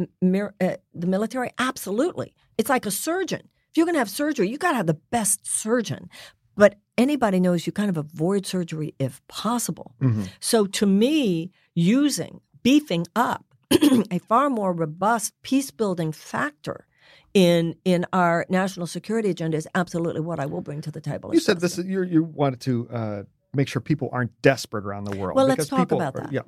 at 0.60 0.82
the 0.94 1.06
military? 1.06 1.50
Absolutely. 1.58 2.34
It's 2.58 2.70
like 2.70 2.86
a 2.86 2.90
surgeon. 2.90 3.48
If 3.70 3.76
you're 3.76 3.86
going 3.86 3.94
to 3.94 4.00
have 4.00 4.10
surgery, 4.10 4.48
you 4.48 4.58
got 4.58 4.70
to 4.70 4.76
have 4.76 4.86
the 4.86 5.00
best 5.10 5.46
surgeon. 5.46 6.08
But 6.56 6.76
anybody 6.96 7.40
knows 7.40 7.66
you 7.66 7.72
kind 7.72 7.90
of 7.90 7.96
avoid 7.96 8.46
surgery 8.46 8.94
if 8.98 9.20
possible. 9.28 9.94
Mm-hmm. 10.00 10.24
So 10.40 10.66
to 10.66 10.86
me, 10.86 11.50
using 11.74 12.40
beefing 12.62 13.06
up 13.16 13.44
a 14.10 14.18
far 14.20 14.50
more 14.50 14.72
robust 14.72 15.34
peace 15.42 15.70
building 15.70 16.12
factor 16.12 16.86
in 17.32 17.74
in 17.84 18.06
our 18.12 18.46
national 18.48 18.86
security 18.86 19.30
agenda 19.30 19.56
is 19.56 19.68
absolutely 19.74 20.20
what 20.20 20.38
I 20.38 20.46
will 20.46 20.60
bring 20.60 20.80
to 20.82 20.90
the 20.90 21.00
table. 21.00 21.34
You 21.34 21.40
said 21.40 21.60
this. 21.60 21.78
You 21.78 22.02
you 22.02 22.22
wanted 22.22 22.60
to 22.60 22.88
uh, 22.90 23.22
make 23.52 23.68
sure 23.68 23.82
people 23.82 24.08
aren't 24.12 24.40
desperate 24.42 24.84
around 24.84 25.04
the 25.04 25.16
world. 25.16 25.36
Well, 25.36 25.46
let's 25.46 25.66
talk 25.66 25.90
about 25.92 26.14
are, 26.14 26.22
that. 26.22 26.32
Yeah. 26.32 26.42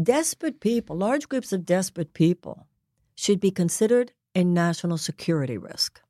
Desperate 0.00 0.60
people, 0.60 0.96
large 0.96 1.28
groups 1.28 1.52
of 1.52 1.66
desperate 1.66 2.14
people, 2.14 2.68
should 3.16 3.40
be 3.40 3.50
considered 3.50 4.12
a 4.34 4.44
national 4.44 4.98
security 4.98 5.58
risk. 5.58 6.00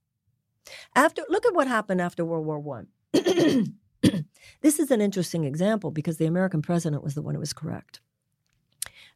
After 0.95 1.23
look 1.29 1.47
at 1.47 1.55
what 1.55 1.69
happened 1.69 2.01
after 2.01 2.25
World 2.25 2.47
War 2.47 2.59
One. 2.59 2.89
this 3.13 4.79
is 4.79 4.91
an 4.91 5.01
interesting 5.01 5.45
example 5.45 5.91
because 5.91 6.19
the 6.19 6.27
American 6.27 6.63
president 6.63 7.03
was 7.03 7.15
the 7.15 7.23
one 7.23 7.35
who 7.35 7.41
was 7.41 7.53
correct. 7.53 8.01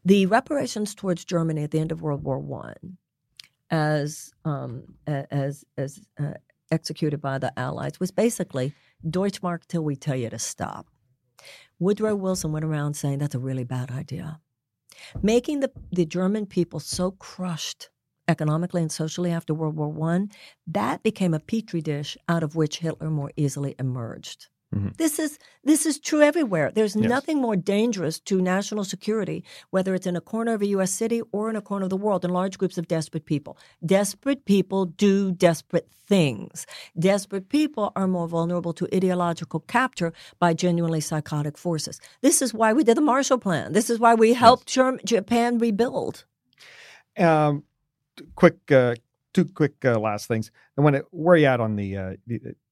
The 0.04 0.26
reparations 0.26 0.94
towards 0.94 1.24
Germany 1.24 1.62
at 1.62 1.70
the 1.70 1.78
end 1.78 1.92
of 1.92 2.02
World 2.02 2.24
War 2.24 2.38
One, 2.38 2.98
as 3.70 4.32
um, 4.44 4.84
as 5.06 5.64
as 5.78 6.00
uh, 6.18 6.34
executed 6.70 7.20
by 7.20 7.38
the 7.38 7.56
Allies, 7.58 8.00
was 8.00 8.10
basically 8.10 8.74
Deutschmark 9.06 9.66
till 9.68 9.82
we 9.84 9.96
tell 9.96 10.16
you 10.16 10.30
to 10.30 10.38
stop. 10.38 10.88
Woodrow 11.78 12.14
Wilson 12.14 12.52
went 12.52 12.64
around 12.64 12.94
saying 12.94 13.18
that's 13.18 13.34
a 13.34 13.38
really 13.40 13.64
bad 13.64 13.90
idea, 13.90 14.40
making 15.22 15.60
the 15.60 15.70
the 15.92 16.04
German 16.04 16.46
people 16.46 16.80
so 16.80 17.12
crushed 17.12 17.90
economically 18.28 18.82
and 18.82 18.92
socially 18.92 19.30
after 19.30 19.54
World 19.54 19.76
War 19.76 19.88
One, 19.88 20.30
that 20.66 21.02
became 21.02 21.34
a 21.34 21.40
petri 21.40 21.80
dish 21.80 22.16
out 22.28 22.42
of 22.42 22.56
which 22.56 22.78
Hitler 22.78 23.10
more 23.10 23.32
easily 23.36 23.74
emerged. 23.78 24.48
Mm-hmm. 24.74 24.88
This 24.96 25.18
is 25.18 25.38
this 25.62 25.86
is 25.86 26.00
true 26.00 26.20
everywhere. 26.20 26.72
There's 26.74 26.96
yes. 26.96 27.08
nothing 27.08 27.40
more 27.40 27.54
dangerous 27.54 28.18
to 28.20 28.40
national 28.40 28.84
security, 28.84 29.44
whether 29.70 29.94
it's 29.94 30.06
in 30.06 30.16
a 30.16 30.20
corner 30.20 30.54
of 30.54 30.62
a 30.62 30.66
U.S. 30.66 30.90
city 30.90 31.22
or 31.32 31.48
in 31.48 31.54
a 31.54 31.60
corner 31.60 31.84
of 31.84 31.90
the 31.90 31.96
world, 31.96 32.22
than 32.22 32.32
large 32.32 32.58
groups 32.58 32.76
of 32.76 32.88
desperate 32.88 33.24
people. 33.24 33.56
Desperate 33.86 34.44
people 34.46 34.86
do 34.86 35.30
desperate 35.30 35.88
things. 35.90 36.66
Desperate 36.98 37.48
people 37.48 37.92
are 37.94 38.08
more 38.08 38.26
vulnerable 38.26 38.72
to 38.72 38.88
ideological 38.94 39.60
capture 39.60 40.12
by 40.40 40.54
genuinely 40.54 41.00
psychotic 41.00 41.56
forces. 41.56 42.00
This 42.20 42.42
is 42.42 42.52
why 42.52 42.72
we 42.72 42.82
did 42.82 42.96
the 42.96 43.00
Marshall 43.00 43.38
Plan. 43.38 43.72
This 43.72 43.90
is 43.90 44.00
why 44.00 44.14
we 44.14 44.32
helped 44.32 44.76
yes. 44.76 44.96
Japan 45.04 45.58
rebuild. 45.58 46.24
Um, 47.16 47.62
quick, 48.34 48.70
uh, 48.72 48.94
two 49.34 49.44
quick 49.44 49.84
uh, 49.84 49.98
last 49.98 50.26
things. 50.28 50.50
And 50.76 50.84
when 50.84 50.94
it, 50.94 51.04
where 51.10 51.34
are 51.34 51.36
you 51.36 51.46
at 51.46 51.60
on 51.60 51.76
the, 51.76 51.96
uh, 51.96 52.12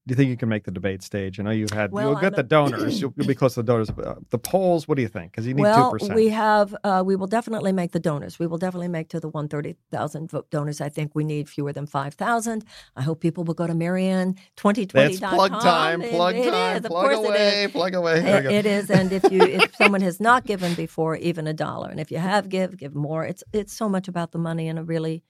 do 0.05 0.11
you 0.11 0.17
think 0.17 0.29
you 0.29 0.35
can 0.35 0.49
make 0.49 0.65
the 0.65 0.71
debate 0.71 1.01
stage? 1.01 1.39
I 1.39 1.43
know 1.43 1.51
you've 1.51 1.69
had 1.69 1.93
well, 1.93 2.11
you'll 2.11 2.19
get 2.19 2.35
the 2.35 2.43
donors. 2.43 2.99
You'll, 2.99 3.13
you'll, 3.15 3.25
be 3.25 3.35
close 3.41 3.53
to 3.53 3.61
the 3.61 3.71
donors. 3.71 3.89
Uh, 3.89 4.15
the 4.31 4.37
polls. 4.37 4.85
What 4.85 4.95
do 4.95 5.01
you 5.01 5.07
think? 5.07 5.31
Because 5.31 5.47
you 5.47 5.53
need 5.53 5.61
two 5.61 5.69
well, 5.69 5.91
percent. 5.91 6.13
we 6.13 6.27
have. 6.27 6.75
Uh, 6.83 7.03
we 7.05 7.15
will 7.15 7.27
definitely 7.27 7.71
make 7.71 7.93
the 7.93 8.01
donors. 8.01 8.37
We 8.37 8.45
will 8.45 8.57
definitely 8.57 8.89
make 8.89 9.07
to 9.09 9.21
the 9.21 9.29
one 9.29 9.47
thirty 9.47 9.77
thousand 9.91 10.29
vote 10.29 10.49
donors. 10.49 10.81
I 10.81 10.89
think 10.89 11.15
we 11.15 11.23
need 11.23 11.47
fewer 11.47 11.71
than 11.71 11.85
five 11.85 12.15
thousand. 12.15 12.65
I 12.97 13.01
hope 13.01 13.21
people 13.21 13.45
will 13.45 13.53
go 13.53 13.65
to 13.65 13.73
Marianne 13.73 14.35
twenty 14.57 14.85
twenty. 14.85 15.15
That's 15.15 15.33
plug 15.35 15.51
time. 15.61 16.01
Plug 16.01 16.35
it, 16.35 16.51
time. 16.51 16.75
It 16.77 16.83
plug 16.83 17.13
away. 17.13 17.69
Plug 17.71 17.93
away. 17.93 18.19
It, 18.19 18.45
it 18.45 18.65
is. 18.65 18.91
And 18.91 19.13
if 19.13 19.23
you 19.31 19.41
if 19.41 19.73
someone 19.77 20.01
has 20.01 20.19
not 20.19 20.45
given 20.45 20.73
before, 20.73 21.15
even 21.15 21.47
a 21.47 21.53
dollar, 21.53 21.89
and 21.89 22.01
if 22.01 22.11
you 22.11 22.17
have 22.17 22.49
give, 22.49 22.75
give 22.75 22.93
more. 22.93 23.23
It's 23.23 23.43
it's 23.53 23.71
so 23.71 23.87
much 23.87 24.09
about 24.09 24.33
the 24.33 24.37
money 24.37 24.67
and 24.67 24.77
a 24.77 24.83
really 24.83 25.23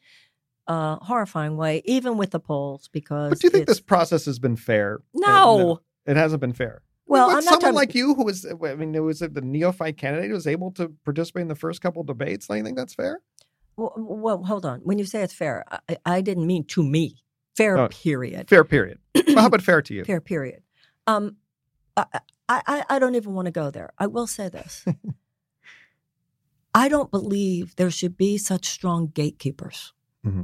uh, 0.67 0.97
horrifying 0.97 1.57
way, 1.57 1.81
even 1.85 2.17
with 2.17 2.31
the 2.31 2.39
polls, 2.39 2.89
because. 2.91 3.29
But 3.29 3.39
do 3.39 3.47
you 3.47 3.51
think 3.51 3.67
this 3.67 3.81
process 3.81 4.25
has 4.25 4.39
been 4.39 4.55
fair? 4.55 5.01
No, 5.13 5.57
no 5.57 5.79
it 6.05 6.17
hasn't 6.17 6.41
been 6.41 6.53
fair. 6.53 6.81
Well, 7.05 7.29
I 7.29 7.35
mean, 7.35 7.41
someone 7.43 7.59
talking... 7.59 7.75
like 7.75 7.95
you, 7.95 8.15
who 8.15 8.25
was, 8.25 8.45
I 8.45 8.75
mean, 8.75 8.95
it 8.95 8.99
was 8.99 9.19
the 9.19 9.41
neophyte 9.41 9.97
candidate, 9.97 10.29
who 10.29 10.33
was 10.33 10.47
able 10.47 10.71
to 10.71 10.89
participate 11.03 11.41
in 11.41 11.47
the 11.47 11.55
first 11.55 11.81
couple 11.81 12.03
debates. 12.03 12.47
Do 12.47 12.55
you 12.55 12.63
think 12.63 12.77
that's 12.77 12.93
fair? 12.93 13.21
Well, 13.75 13.93
well, 13.97 14.43
hold 14.43 14.65
on. 14.65 14.79
When 14.79 14.97
you 14.97 15.05
say 15.05 15.21
it's 15.21 15.33
fair, 15.33 15.65
I, 15.89 15.97
I 16.05 16.21
didn't 16.21 16.47
mean 16.47 16.65
to 16.65 16.83
me. 16.83 17.23
Fair 17.55 17.77
oh, 17.77 17.87
period. 17.89 18.49
Fair 18.49 18.63
period. 18.63 18.99
well, 19.15 19.35
how 19.35 19.45
about 19.47 19.61
fair 19.61 19.81
to 19.81 19.93
you? 19.93 20.03
Fair 20.05 20.21
period. 20.21 20.63
Um, 21.05 21.37
I, 21.95 22.05
I, 22.49 22.83
I 22.89 22.99
don't 22.99 23.15
even 23.15 23.33
want 23.33 23.45
to 23.45 23.51
go 23.51 23.69
there. 23.69 23.91
I 23.99 24.07
will 24.07 24.25
say 24.25 24.49
this. 24.49 24.85
I 26.73 26.89
don't 26.89 27.11
believe 27.11 27.75
there 27.75 27.91
should 27.91 28.17
be 28.17 28.37
such 28.37 28.65
strong 28.65 29.07
gatekeepers. 29.07 29.93
Mm-hmm. 30.25 30.43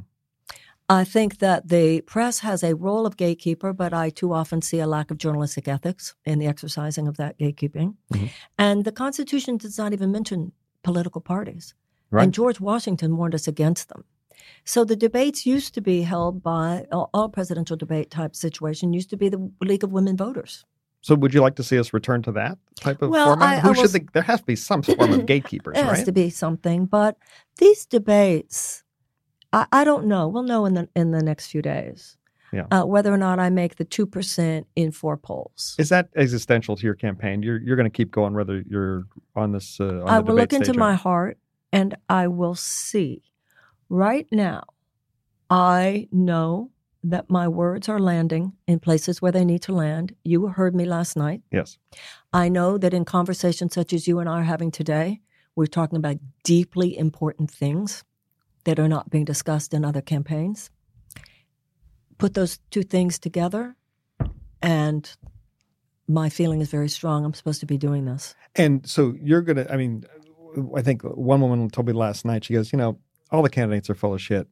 I 0.89 1.03
think 1.03 1.37
that 1.37 1.69
the 1.69 2.01
press 2.01 2.39
has 2.39 2.63
a 2.63 2.75
role 2.75 3.05
of 3.05 3.15
gatekeeper, 3.15 3.73
but 3.73 3.93
I 3.93 4.09
too 4.09 4.33
often 4.33 4.63
see 4.63 4.79
a 4.79 4.87
lack 4.87 5.11
of 5.11 5.19
journalistic 5.19 5.67
ethics 5.67 6.15
in 6.25 6.39
the 6.39 6.47
exercising 6.47 7.07
of 7.07 7.17
that 7.17 7.37
gatekeeping. 7.37 7.95
Mm-hmm. 8.11 8.25
And 8.57 8.85
the 8.85 8.91
Constitution 8.91 9.57
does 9.57 9.77
not 9.77 9.93
even 9.93 10.11
mention 10.11 10.51
political 10.83 11.21
parties. 11.21 11.75
Right. 12.09 12.23
And 12.23 12.33
George 12.33 12.59
Washington 12.59 13.17
warned 13.17 13.35
us 13.35 13.47
against 13.47 13.89
them. 13.89 14.03
So 14.65 14.83
the 14.83 14.95
debates 14.95 15.45
used 15.45 15.75
to 15.75 15.81
be 15.81 16.01
held 16.01 16.41
by 16.41 16.87
all 16.91 17.29
presidential 17.29 17.77
debate 17.77 18.09
type 18.09 18.35
situation 18.35 18.93
used 18.93 19.11
to 19.11 19.17
be 19.17 19.29
the 19.29 19.51
League 19.61 19.83
of 19.83 19.91
Women 19.91 20.17
Voters. 20.17 20.65
So 21.01 21.15
would 21.15 21.33
you 21.33 21.41
like 21.41 21.55
to 21.55 21.63
see 21.63 21.77
us 21.77 21.93
return 21.93 22.23
to 22.23 22.31
that 22.33 22.57
type 22.75 23.01
of 23.01 23.09
well, 23.09 23.27
format? 23.27 23.57
I, 23.57 23.59
Who 23.59 23.71
I 23.71 23.73
should 23.73 23.91
the, 23.91 24.07
there 24.13 24.23
has 24.23 24.39
to 24.41 24.45
be 24.45 24.55
some 24.55 24.81
form 24.81 25.13
of 25.13 25.25
gatekeepers, 25.27 25.75
there 25.75 25.85
has 25.85 26.03
to 26.03 26.11
be 26.11 26.29
something, 26.29 26.85
but 26.85 27.17
these 27.57 27.85
debates 27.85 28.83
I, 29.53 29.65
I 29.71 29.83
don't 29.83 30.05
know. 30.05 30.27
We'll 30.27 30.43
know 30.43 30.65
in 30.65 30.73
the 30.73 30.89
in 30.95 31.11
the 31.11 31.23
next 31.23 31.47
few 31.47 31.61
days. 31.61 32.17
Yeah. 32.51 32.65
Uh, 32.71 32.83
whether 32.83 33.13
or 33.13 33.17
not 33.17 33.39
I 33.39 33.49
make 33.49 33.75
the 33.75 33.85
two 33.85 34.05
percent 34.05 34.67
in 34.75 34.91
four 34.91 35.17
polls. 35.17 35.75
Is 35.77 35.89
that 35.89 36.09
existential 36.15 36.75
to 36.75 36.83
your 36.83 36.95
campaign? 36.95 37.43
You're 37.43 37.59
you're 37.59 37.75
going 37.75 37.89
to 37.89 37.95
keep 37.95 38.11
going 38.11 38.33
whether 38.33 38.63
you're 38.67 39.05
on 39.35 39.51
this. 39.51 39.79
Uh, 39.79 40.01
on 40.01 40.09
I 40.09 40.19
will 40.19 40.35
look 40.35 40.53
into 40.53 40.71
or... 40.71 40.75
my 40.75 40.95
heart 40.95 41.37
and 41.71 41.95
I 42.07 42.27
will 42.27 42.55
see. 42.55 43.23
Right 43.89 44.27
now, 44.31 44.63
I 45.49 46.07
know 46.11 46.71
that 47.03 47.29
my 47.29 47.47
words 47.47 47.87
are 47.87 47.99
landing 47.99 48.53
in 48.67 48.79
places 48.79 49.21
where 49.21 49.31
they 49.31 49.45
need 49.45 49.61
to 49.63 49.71
land. 49.71 50.15
You 50.23 50.47
heard 50.47 50.75
me 50.75 50.85
last 50.85 51.15
night. 51.15 51.41
Yes. 51.51 51.77
I 52.33 52.49
know 52.49 52.77
that 52.77 52.93
in 52.93 53.05
conversations 53.05 53.73
such 53.73 53.93
as 53.93 54.07
you 54.07 54.19
and 54.19 54.27
I 54.27 54.41
are 54.41 54.43
having 54.43 54.69
today, 54.69 55.21
we're 55.55 55.65
talking 55.65 55.97
about 55.97 56.17
deeply 56.43 56.97
important 56.97 57.49
things 57.49 58.03
that 58.63 58.79
are 58.79 58.87
not 58.87 59.09
being 59.09 59.25
discussed 59.25 59.73
in 59.73 59.85
other 59.85 60.01
campaigns. 60.01 60.69
Put 62.17 62.33
those 62.33 62.59
two 62.69 62.83
things 62.83 63.17
together, 63.17 63.75
and 64.61 65.09
my 66.07 66.27
feeling 66.29 66.59
is 66.59 66.69
very 66.69 66.89
strong. 66.89 67.23
I'm 67.23 67.33
supposed 67.33 67.59
to 67.61 67.65
be 67.65 67.77
doing 67.77 68.05
this. 68.05 68.35
And 68.55 68.85
so 68.87 69.15
you're 69.21 69.41
going 69.41 69.57
to, 69.57 69.71
I 69.71 69.77
mean, 69.77 70.03
I 70.75 70.81
think 70.81 71.03
one 71.03 71.39
woman 71.39 71.69
told 71.69 71.87
me 71.87 71.93
last 71.93 72.25
night, 72.25 72.43
she 72.43 72.53
goes, 72.53 72.73
you 72.73 72.77
know, 72.77 72.97
all 73.31 73.43
the 73.43 73.49
candidates 73.49 73.89
are 73.89 73.95
full 73.95 74.13
of 74.13 74.21
shit. 74.21 74.47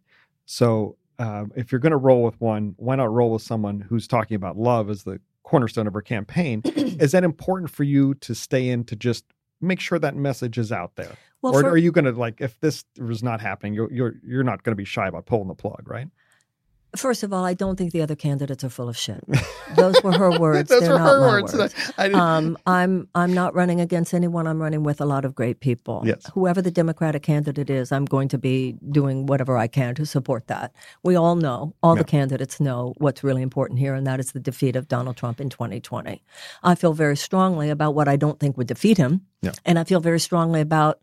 So 0.46 0.98
uh, 1.20 1.46
if 1.56 1.72
you're 1.72 1.80
going 1.80 1.92
to 1.92 1.98
roll 1.98 2.24
with 2.24 2.40
one, 2.40 2.76
why 2.78 2.96
not 2.96 3.12
roll 3.12 3.32
with 3.32 3.42
someone 3.42 3.82
who's 3.82 4.08
talking 4.08 4.36
about 4.36 4.58
love 4.58 4.90
as 4.90 5.04
the 5.04 5.20
cornerstone 5.44 5.88
of 5.88 5.94
her 5.94 6.02
campaign? 6.02 6.62
is 6.66 7.12
that 7.12 7.24
important 7.24 7.72
for 7.72 7.84
you 7.84 8.14
to 8.16 8.36
stay 8.36 8.70
in 8.70 8.84
to 8.86 8.96
just 8.96 9.26
make 9.62 9.80
sure 9.80 10.00
that 10.00 10.16
message 10.16 10.58
is 10.58 10.72
out 10.72 10.96
there? 10.96 11.16
Well, 11.42 11.56
or 11.56 11.62
for, 11.62 11.70
are 11.70 11.78
you 11.78 11.92
going 11.92 12.06
to 12.06 12.12
like 12.12 12.42
if 12.42 12.60
this 12.60 12.84
was 13.00 13.24
not 13.24 13.42
happening, 13.42 13.74
you're 13.74 13.92
you're 13.92 14.16
you're 14.24 14.44
not 14.44 14.64
going 14.64 14.72
to 14.72 14.78
be 14.78 14.86
shy 14.86 15.08
about 15.08 15.26
pulling 15.26 15.48
the 15.48 15.56
plug, 15.56 15.84
right? 15.86 16.08
First 16.96 17.24
of 17.24 17.34
all, 17.34 17.44
I 17.44 17.54
don't 17.54 17.76
think 17.76 17.92
the 17.92 18.02
other 18.02 18.16
candidates 18.16 18.64
are 18.64 18.70
full 18.70 18.88
of 18.88 18.98
shit. 18.98 19.24
Those 19.76 20.02
were 20.04 20.18
her 20.18 20.32
words. 20.40 20.70
Those 20.70 20.82
They're 20.82 20.94
were 20.94 21.00
her 21.00 21.22
words. 21.22 21.54
words. 21.54 21.76
I, 21.98 22.10
um, 22.12 22.58
I'm 22.66 23.10
I'm 23.14 23.34
not 23.34 23.54
running 23.54 23.82
against 23.82 24.14
anyone. 24.14 24.48
I'm 24.48 24.62
running 24.62 24.84
with 24.84 25.02
a 25.02 25.06
lot 25.06 25.26
of 25.26 25.36
great 25.36 25.60
people. 25.60 26.04
Yes. 26.06 26.26
Whoever 26.34 26.62
the 26.62 26.72
Democratic 26.72 27.24
candidate 27.24 27.70
is, 27.70 27.92
I'm 27.92 28.06
going 28.06 28.30
to 28.30 28.38
be 28.38 28.78
doing 28.90 29.26
whatever 29.26 29.58
I 29.58 29.68
can 29.68 29.96
to 29.96 30.06
support 30.06 30.48
that. 30.48 30.74
We 31.04 31.16
all 31.16 31.36
know, 31.36 31.74
all 31.84 31.96
yeah. 31.96 32.04
the 32.04 32.08
candidates 32.08 32.60
know 32.60 32.94
what's 32.98 33.24
really 33.24 33.42
important 33.42 33.80
here, 33.80 33.94
and 33.94 34.08
that 34.08 34.20
is 34.20 34.32
the 34.32 34.40
defeat 34.40 34.76
of 34.76 34.88
Donald 34.88 35.18
Trump 35.18 35.42
in 35.42 35.50
2020. 35.50 36.24
I 36.64 36.76
feel 36.76 36.94
very 36.94 37.18
strongly 37.18 37.70
about 37.70 37.96
what 37.96 38.08
I 38.08 38.16
don't 38.16 38.40
think 38.40 38.58
would 38.58 38.68
defeat 38.68 38.98
him, 38.98 39.22
yeah. 39.42 39.52
and 39.66 39.78
I 39.78 39.84
feel 39.84 40.00
very 40.00 40.20
strongly 40.20 40.62
about 40.62 41.00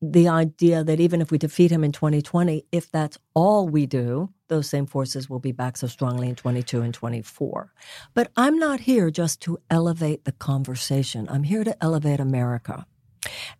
the 0.00 0.28
idea 0.28 0.84
that 0.84 1.00
even 1.00 1.20
if 1.20 1.30
we 1.30 1.38
defeat 1.38 1.70
him 1.70 1.82
in 1.82 1.92
2020, 1.92 2.64
if 2.72 2.90
that's 2.90 3.18
all 3.34 3.68
we 3.68 3.86
do, 3.86 4.30
those 4.48 4.68
same 4.68 4.86
forces 4.86 5.30
will 5.30 5.38
be 5.38 5.52
back 5.52 5.76
so 5.76 5.86
strongly 5.86 6.28
in 6.28 6.34
22 6.34 6.82
and 6.82 6.92
24. 6.92 7.72
But 8.12 8.30
I'm 8.36 8.58
not 8.58 8.80
here 8.80 9.10
just 9.10 9.40
to 9.42 9.58
elevate 9.70 10.24
the 10.24 10.32
conversation. 10.32 11.26
I'm 11.30 11.44
here 11.44 11.64
to 11.64 11.82
elevate 11.82 12.20
America. 12.20 12.86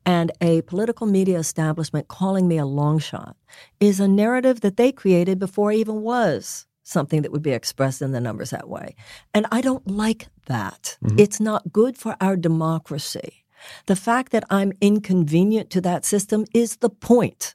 And 0.05 0.33
a 0.41 0.63
political 0.63 1.07
media 1.07 1.39
establishment 1.39 2.09
calling 2.09 2.49
me 2.49 2.59
a 2.59 2.67
long 2.67 2.99
shot 2.99 3.37
is 3.81 4.01
a 4.01 4.09
narrative 4.09 4.61
that 4.61 4.77
they 4.77 4.93
created 4.93 5.39
before 5.39 5.71
I 5.71 5.77
even 5.77 6.03
was 6.03 6.67
something 6.83 7.23
that 7.23 7.33
would 7.33 7.43
be 7.43 7.53
expressed 7.53 8.03
in 8.03 8.13
the 8.13 8.21
numbers 8.21 8.51
that 8.51 8.69
way. 8.69 8.95
And 9.33 9.47
I 9.53 9.61
don't 9.61 9.87
like 9.87 10.27
that. 10.47 10.99
Mm-hmm. 11.05 11.19
It's 11.19 11.41
not 11.41 11.73
good 11.73 11.97
for 11.97 12.17
our 12.21 12.37
democracy. 12.37 13.42
The 13.87 13.97
fact 13.97 14.33
that 14.33 14.45
I'm 14.51 14.73
inconvenient 14.81 15.71
to 15.71 15.81
that 15.83 16.05
system 16.05 16.45
is 16.55 16.77
the 16.77 16.91
point. 16.91 17.55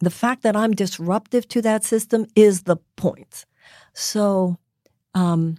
The 0.00 0.10
fact 0.10 0.42
that 0.42 0.56
I'm 0.56 0.72
disruptive 0.72 1.46
to 1.48 1.62
that 1.62 1.84
system 1.84 2.26
is 2.34 2.62
the 2.62 2.76
point. 2.96 3.44
So, 3.92 4.58
um, 5.14 5.58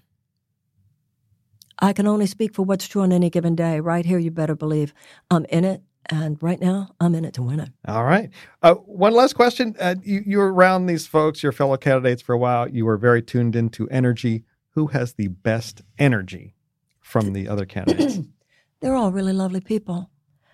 I 1.80 1.94
can 1.94 2.08
only 2.08 2.28
speak 2.28 2.54
for 2.54 2.64
what's 2.64 2.88
true 2.88 3.02
on 3.02 3.12
any 3.12 3.30
given 3.30 3.56
day. 3.56 3.80
Right 3.80 4.06
here, 4.06 4.20
you 4.20 4.32
better 4.32 4.56
believe 4.56 4.94
I'm 5.32 5.46
in 5.46 5.66
it 5.66 5.82
And 6.10 6.42
right 6.42 6.60
now, 6.60 6.90
I'm 7.00 7.16
in 7.16 7.26
it 7.26 7.34
to 7.36 7.44
win 7.44 7.60
it. 7.60 7.70
All 7.88 8.04
right. 8.04 8.30
Uh, 8.62 8.76
one 8.76 9.14
last 9.14 9.34
question. 9.34 9.76
Uh, 9.80 9.96
you, 10.04 10.24
you 10.26 10.38
were 10.40 10.52
around 10.52 10.88
these 10.88 11.08
folks, 11.08 11.44
your 11.44 11.52
fellow 11.52 11.78
candidates 11.78 12.22
for 12.22 12.34
a 12.34 12.38
while. 12.38 12.68
You 12.68 12.86
were 12.86 12.98
very 12.98 13.22
tuned 13.22 13.56
into 13.56 13.88
energy. 13.90 14.44
Who 14.72 14.88
has 14.88 15.14
the 15.14 15.28
best 15.28 15.82
energy 15.98 16.56
from 17.00 17.34
the 17.34 17.48
other 17.48 17.66
candidates? 17.66 18.20
They're 18.82 18.96
all 18.96 19.12
really 19.12 19.34
lovely 19.34 19.62
people. 19.62 20.10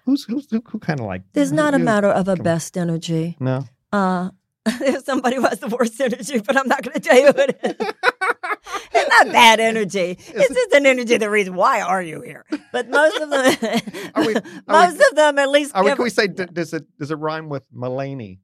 Who's, 0.06 0.24
who's 0.26 0.48
who, 0.50 0.62
who 0.70 0.80
kind 0.80 1.00
of 1.00 1.06
like? 1.06 1.24
There's 1.34 1.52
not 1.52 1.74
a 1.74 1.80
matter 1.80 2.08
of 2.10 2.28
a 2.28 2.36
best 2.36 2.78
energy. 2.78 3.36
No. 3.40 3.66
Uh, 3.92 4.30
there's 4.80 5.06
somebody 5.06 5.38
who 5.38 5.44
has 5.44 5.60
the 5.60 5.68
worst 5.68 6.00
energy, 6.00 6.40
but 6.40 6.56
I'm 6.58 6.68
not 6.68 6.82
going 6.84 6.94
to 6.94 7.00
tell 7.00 7.18
you 7.18 7.26
who 7.28 7.34
it 7.38 7.60
is. 7.64 7.76
it's 8.94 9.10
not 9.10 9.28
bad 9.34 9.60
energy. 9.60 10.18
It's 10.20 10.54
just 10.54 10.74
an 10.74 10.86
energy 10.86 11.18
The 11.18 11.30
reason 11.30 11.56
"Why 11.56 11.82
are 11.82 12.02
you 12.02 12.22
here?" 12.22 12.46
But 12.74 12.90
most 12.90 13.18
of 13.20 13.30
them, 13.30 13.56
Are 14.16 14.26
we- 14.26 14.36
are 14.36 14.42
most 14.68 14.98
we- 15.00 15.06
of 15.06 15.16
them 15.16 15.40
at 15.40 15.50
least. 15.50 15.72
Are 15.76 15.84
we, 15.84 15.92
can 15.94 16.04
we 16.04 16.10
say 16.10 16.28
does 16.28 16.74
it 16.74 16.86
does 17.00 17.12
it 17.12 17.16
rhyme 17.16 17.48
with 17.50 17.64
Mulaney? 17.74 18.40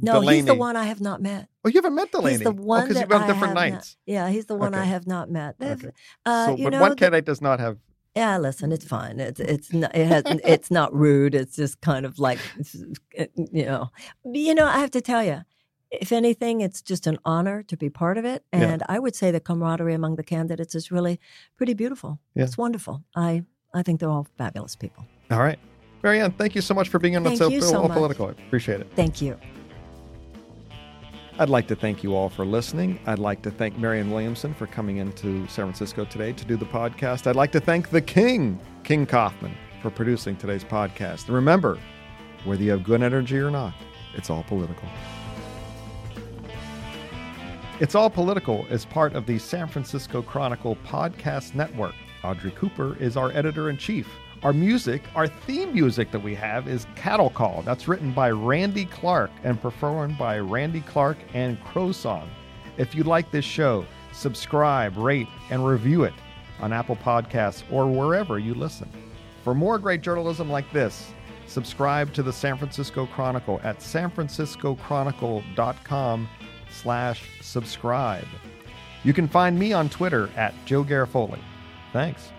no, 0.00 0.20
he's 0.20 0.44
the 0.44 0.54
one 0.54 0.76
I 0.76 0.84
have 0.84 1.00
not 1.00 1.20
met. 1.20 1.48
Oh, 1.64 1.68
you 1.68 1.74
haven't 1.78 1.94
met 1.96 2.12
Delaney. 2.12 2.36
He's 2.36 2.44
the 2.44 2.52
one 2.52 2.82
because 2.82 2.94
that 2.94 3.00
you've 3.02 3.08
been 3.08 3.22
I 3.22 3.26
different 3.26 3.56
have 3.58 3.70
not- 3.70 3.70
nights. 3.74 3.96
yeah, 4.06 4.28
he's 4.28 4.46
the 4.46 4.54
one 4.54 4.74
I 4.74 4.84
have 4.84 5.06
not 5.06 5.30
met. 5.30 5.56
Okay. 5.60 5.90
Uh, 6.24 6.46
so, 6.46 6.56
but 6.56 6.70
know, 6.70 6.80
one 6.80 6.90
the- 6.90 6.96
candidate 6.96 7.24
does 7.26 7.40
not 7.40 7.58
have. 7.60 7.78
Yeah, 8.16 8.38
listen, 8.38 8.72
it's 8.72 8.84
fine. 8.84 9.20
It's 9.20 9.40
mm. 9.40 9.48
it's 9.48 9.72
not 9.72 9.94
it 9.94 10.06
has 10.06 10.24
it's 10.44 10.70
not 10.70 10.94
rude. 10.94 11.34
It's 11.34 11.56
just 11.56 11.80
kind 11.80 12.04
of 12.04 12.18
like 12.18 12.38
eh, 13.16 13.26
you 13.36 13.64
know, 13.64 13.90
you 14.24 14.54
know. 14.54 14.66
I 14.66 14.78
have 14.78 14.90
to 14.92 15.00
tell 15.00 15.22
you, 15.22 15.42
if 15.90 16.12
anything, 16.12 16.60
it's 16.60 16.82
just 16.82 17.06
an 17.06 17.18
honor 17.24 17.62
to 17.64 17.76
be 17.76 17.88
part 17.88 18.18
of 18.18 18.24
it, 18.24 18.44
Yeah. 18.52 18.62
and 18.62 18.82
I 18.88 18.98
would 18.98 19.14
say 19.14 19.30
the 19.30 19.40
camaraderie 19.40 19.94
among 19.94 20.16
the 20.16 20.24
candidates 20.24 20.74
is 20.74 20.90
really 20.90 21.20
pretty 21.56 21.74
beautiful. 21.74 22.18
Yeah. 22.34 22.44
It's 22.44 22.58
wonderful. 22.58 23.04
I 23.14 23.44
I 23.74 23.82
think 23.82 24.00
they're 24.00 24.10
all 24.10 24.26
fabulous 24.36 24.74
people. 24.74 25.06
All 25.30 25.38
right, 25.38 25.58
Marianne, 26.02 26.32
thank 26.32 26.56
you 26.56 26.62
so 26.62 26.74
much 26.74 26.88
for 26.88 26.98
being 26.98 27.16
on 27.16 27.26
It's 27.26 27.40
All 27.40 27.88
Political. 27.88 28.26
I 28.26 28.30
appreciate 28.30 28.80
it. 28.80 28.88
Thank 28.96 29.22
you. 29.22 29.38
I'd 31.40 31.48
like 31.48 31.66
to 31.68 31.74
thank 31.74 32.02
you 32.02 32.14
all 32.14 32.28
for 32.28 32.44
listening. 32.44 33.00
I'd 33.06 33.18
like 33.18 33.40
to 33.42 33.50
thank 33.50 33.78
Marianne 33.78 34.10
Williamson 34.10 34.52
for 34.52 34.66
coming 34.66 34.98
into 34.98 35.46
San 35.46 35.64
Francisco 35.64 36.04
today 36.04 36.34
to 36.34 36.44
do 36.44 36.54
the 36.54 36.66
podcast. 36.66 37.26
I'd 37.26 37.34
like 37.34 37.50
to 37.52 37.60
thank 37.60 37.88
the 37.88 38.02
King, 38.02 38.60
King 38.84 39.06
Kaufman, 39.06 39.56
for 39.80 39.88
producing 39.88 40.36
today's 40.36 40.64
podcast. 40.64 41.28
And 41.28 41.34
remember, 41.34 41.78
whether 42.44 42.62
you 42.62 42.70
have 42.72 42.84
good 42.84 43.02
energy 43.02 43.38
or 43.38 43.50
not, 43.50 43.72
it's 44.12 44.28
all 44.28 44.42
political. 44.42 44.86
It's 47.80 47.94
All 47.94 48.10
Political 48.10 48.66
is 48.66 48.84
part 48.84 49.14
of 49.14 49.24
the 49.24 49.38
San 49.38 49.66
Francisco 49.66 50.20
Chronicle 50.20 50.76
podcast 50.84 51.54
network. 51.54 51.94
Audrey 52.22 52.50
Cooper 52.50 52.98
is 52.98 53.16
our 53.16 53.30
editor 53.30 53.70
in 53.70 53.78
chief. 53.78 54.06
Our 54.42 54.54
music, 54.54 55.02
our 55.14 55.26
theme 55.26 55.74
music 55.74 56.10
that 56.12 56.22
we 56.22 56.34
have 56.34 56.66
is 56.66 56.86
Cattle 56.96 57.28
Call. 57.28 57.60
That's 57.60 57.86
written 57.86 58.10
by 58.10 58.30
Randy 58.30 58.86
Clark 58.86 59.30
and 59.44 59.60
performed 59.60 60.16
by 60.16 60.38
Randy 60.38 60.80
Clark 60.80 61.18
and 61.34 61.62
Crow 61.62 61.92
Song. 61.92 62.26
If 62.78 62.94
you 62.94 63.04
like 63.04 63.30
this 63.30 63.44
show, 63.44 63.84
subscribe, 64.12 64.96
rate, 64.96 65.28
and 65.50 65.66
review 65.66 66.04
it 66.04 66.14
on 66.58 66.72
Apple 66.72 66.96
Podcasts 66.96 67.64
or 67.70 67.86
wherever 67.86 68.38
you 68.38 68.54
listen. 68.54 68.90
For 69.44 69.54
more 69.54 69.78
great 69.78 70.00
journalism 70.00 70.48
like 70.48 70.72
this, 70.72 71.12
subscribe 71.46 72.14
to 72.14 72.22
the 72.22 72.32
San 72.32 72.56
Francisco 72.56 73.04
Chronicle 73.04 73.60
at 73.62 73.80
sanfranciscochronicle.com 73.80 76.28
slash 76.70 77.24
subscribe. 77.42 78.26
You 79.04 79.12
can 79.12 79.28
find 79.28 79.58
me 79.58 79.74
on 79.74 79.90
Twitter 79.90 80.30
at 80.34 80.54
Joe 80.64 80.82
Garofoli. 80.82 81.40
Thanks. 81.92 82.32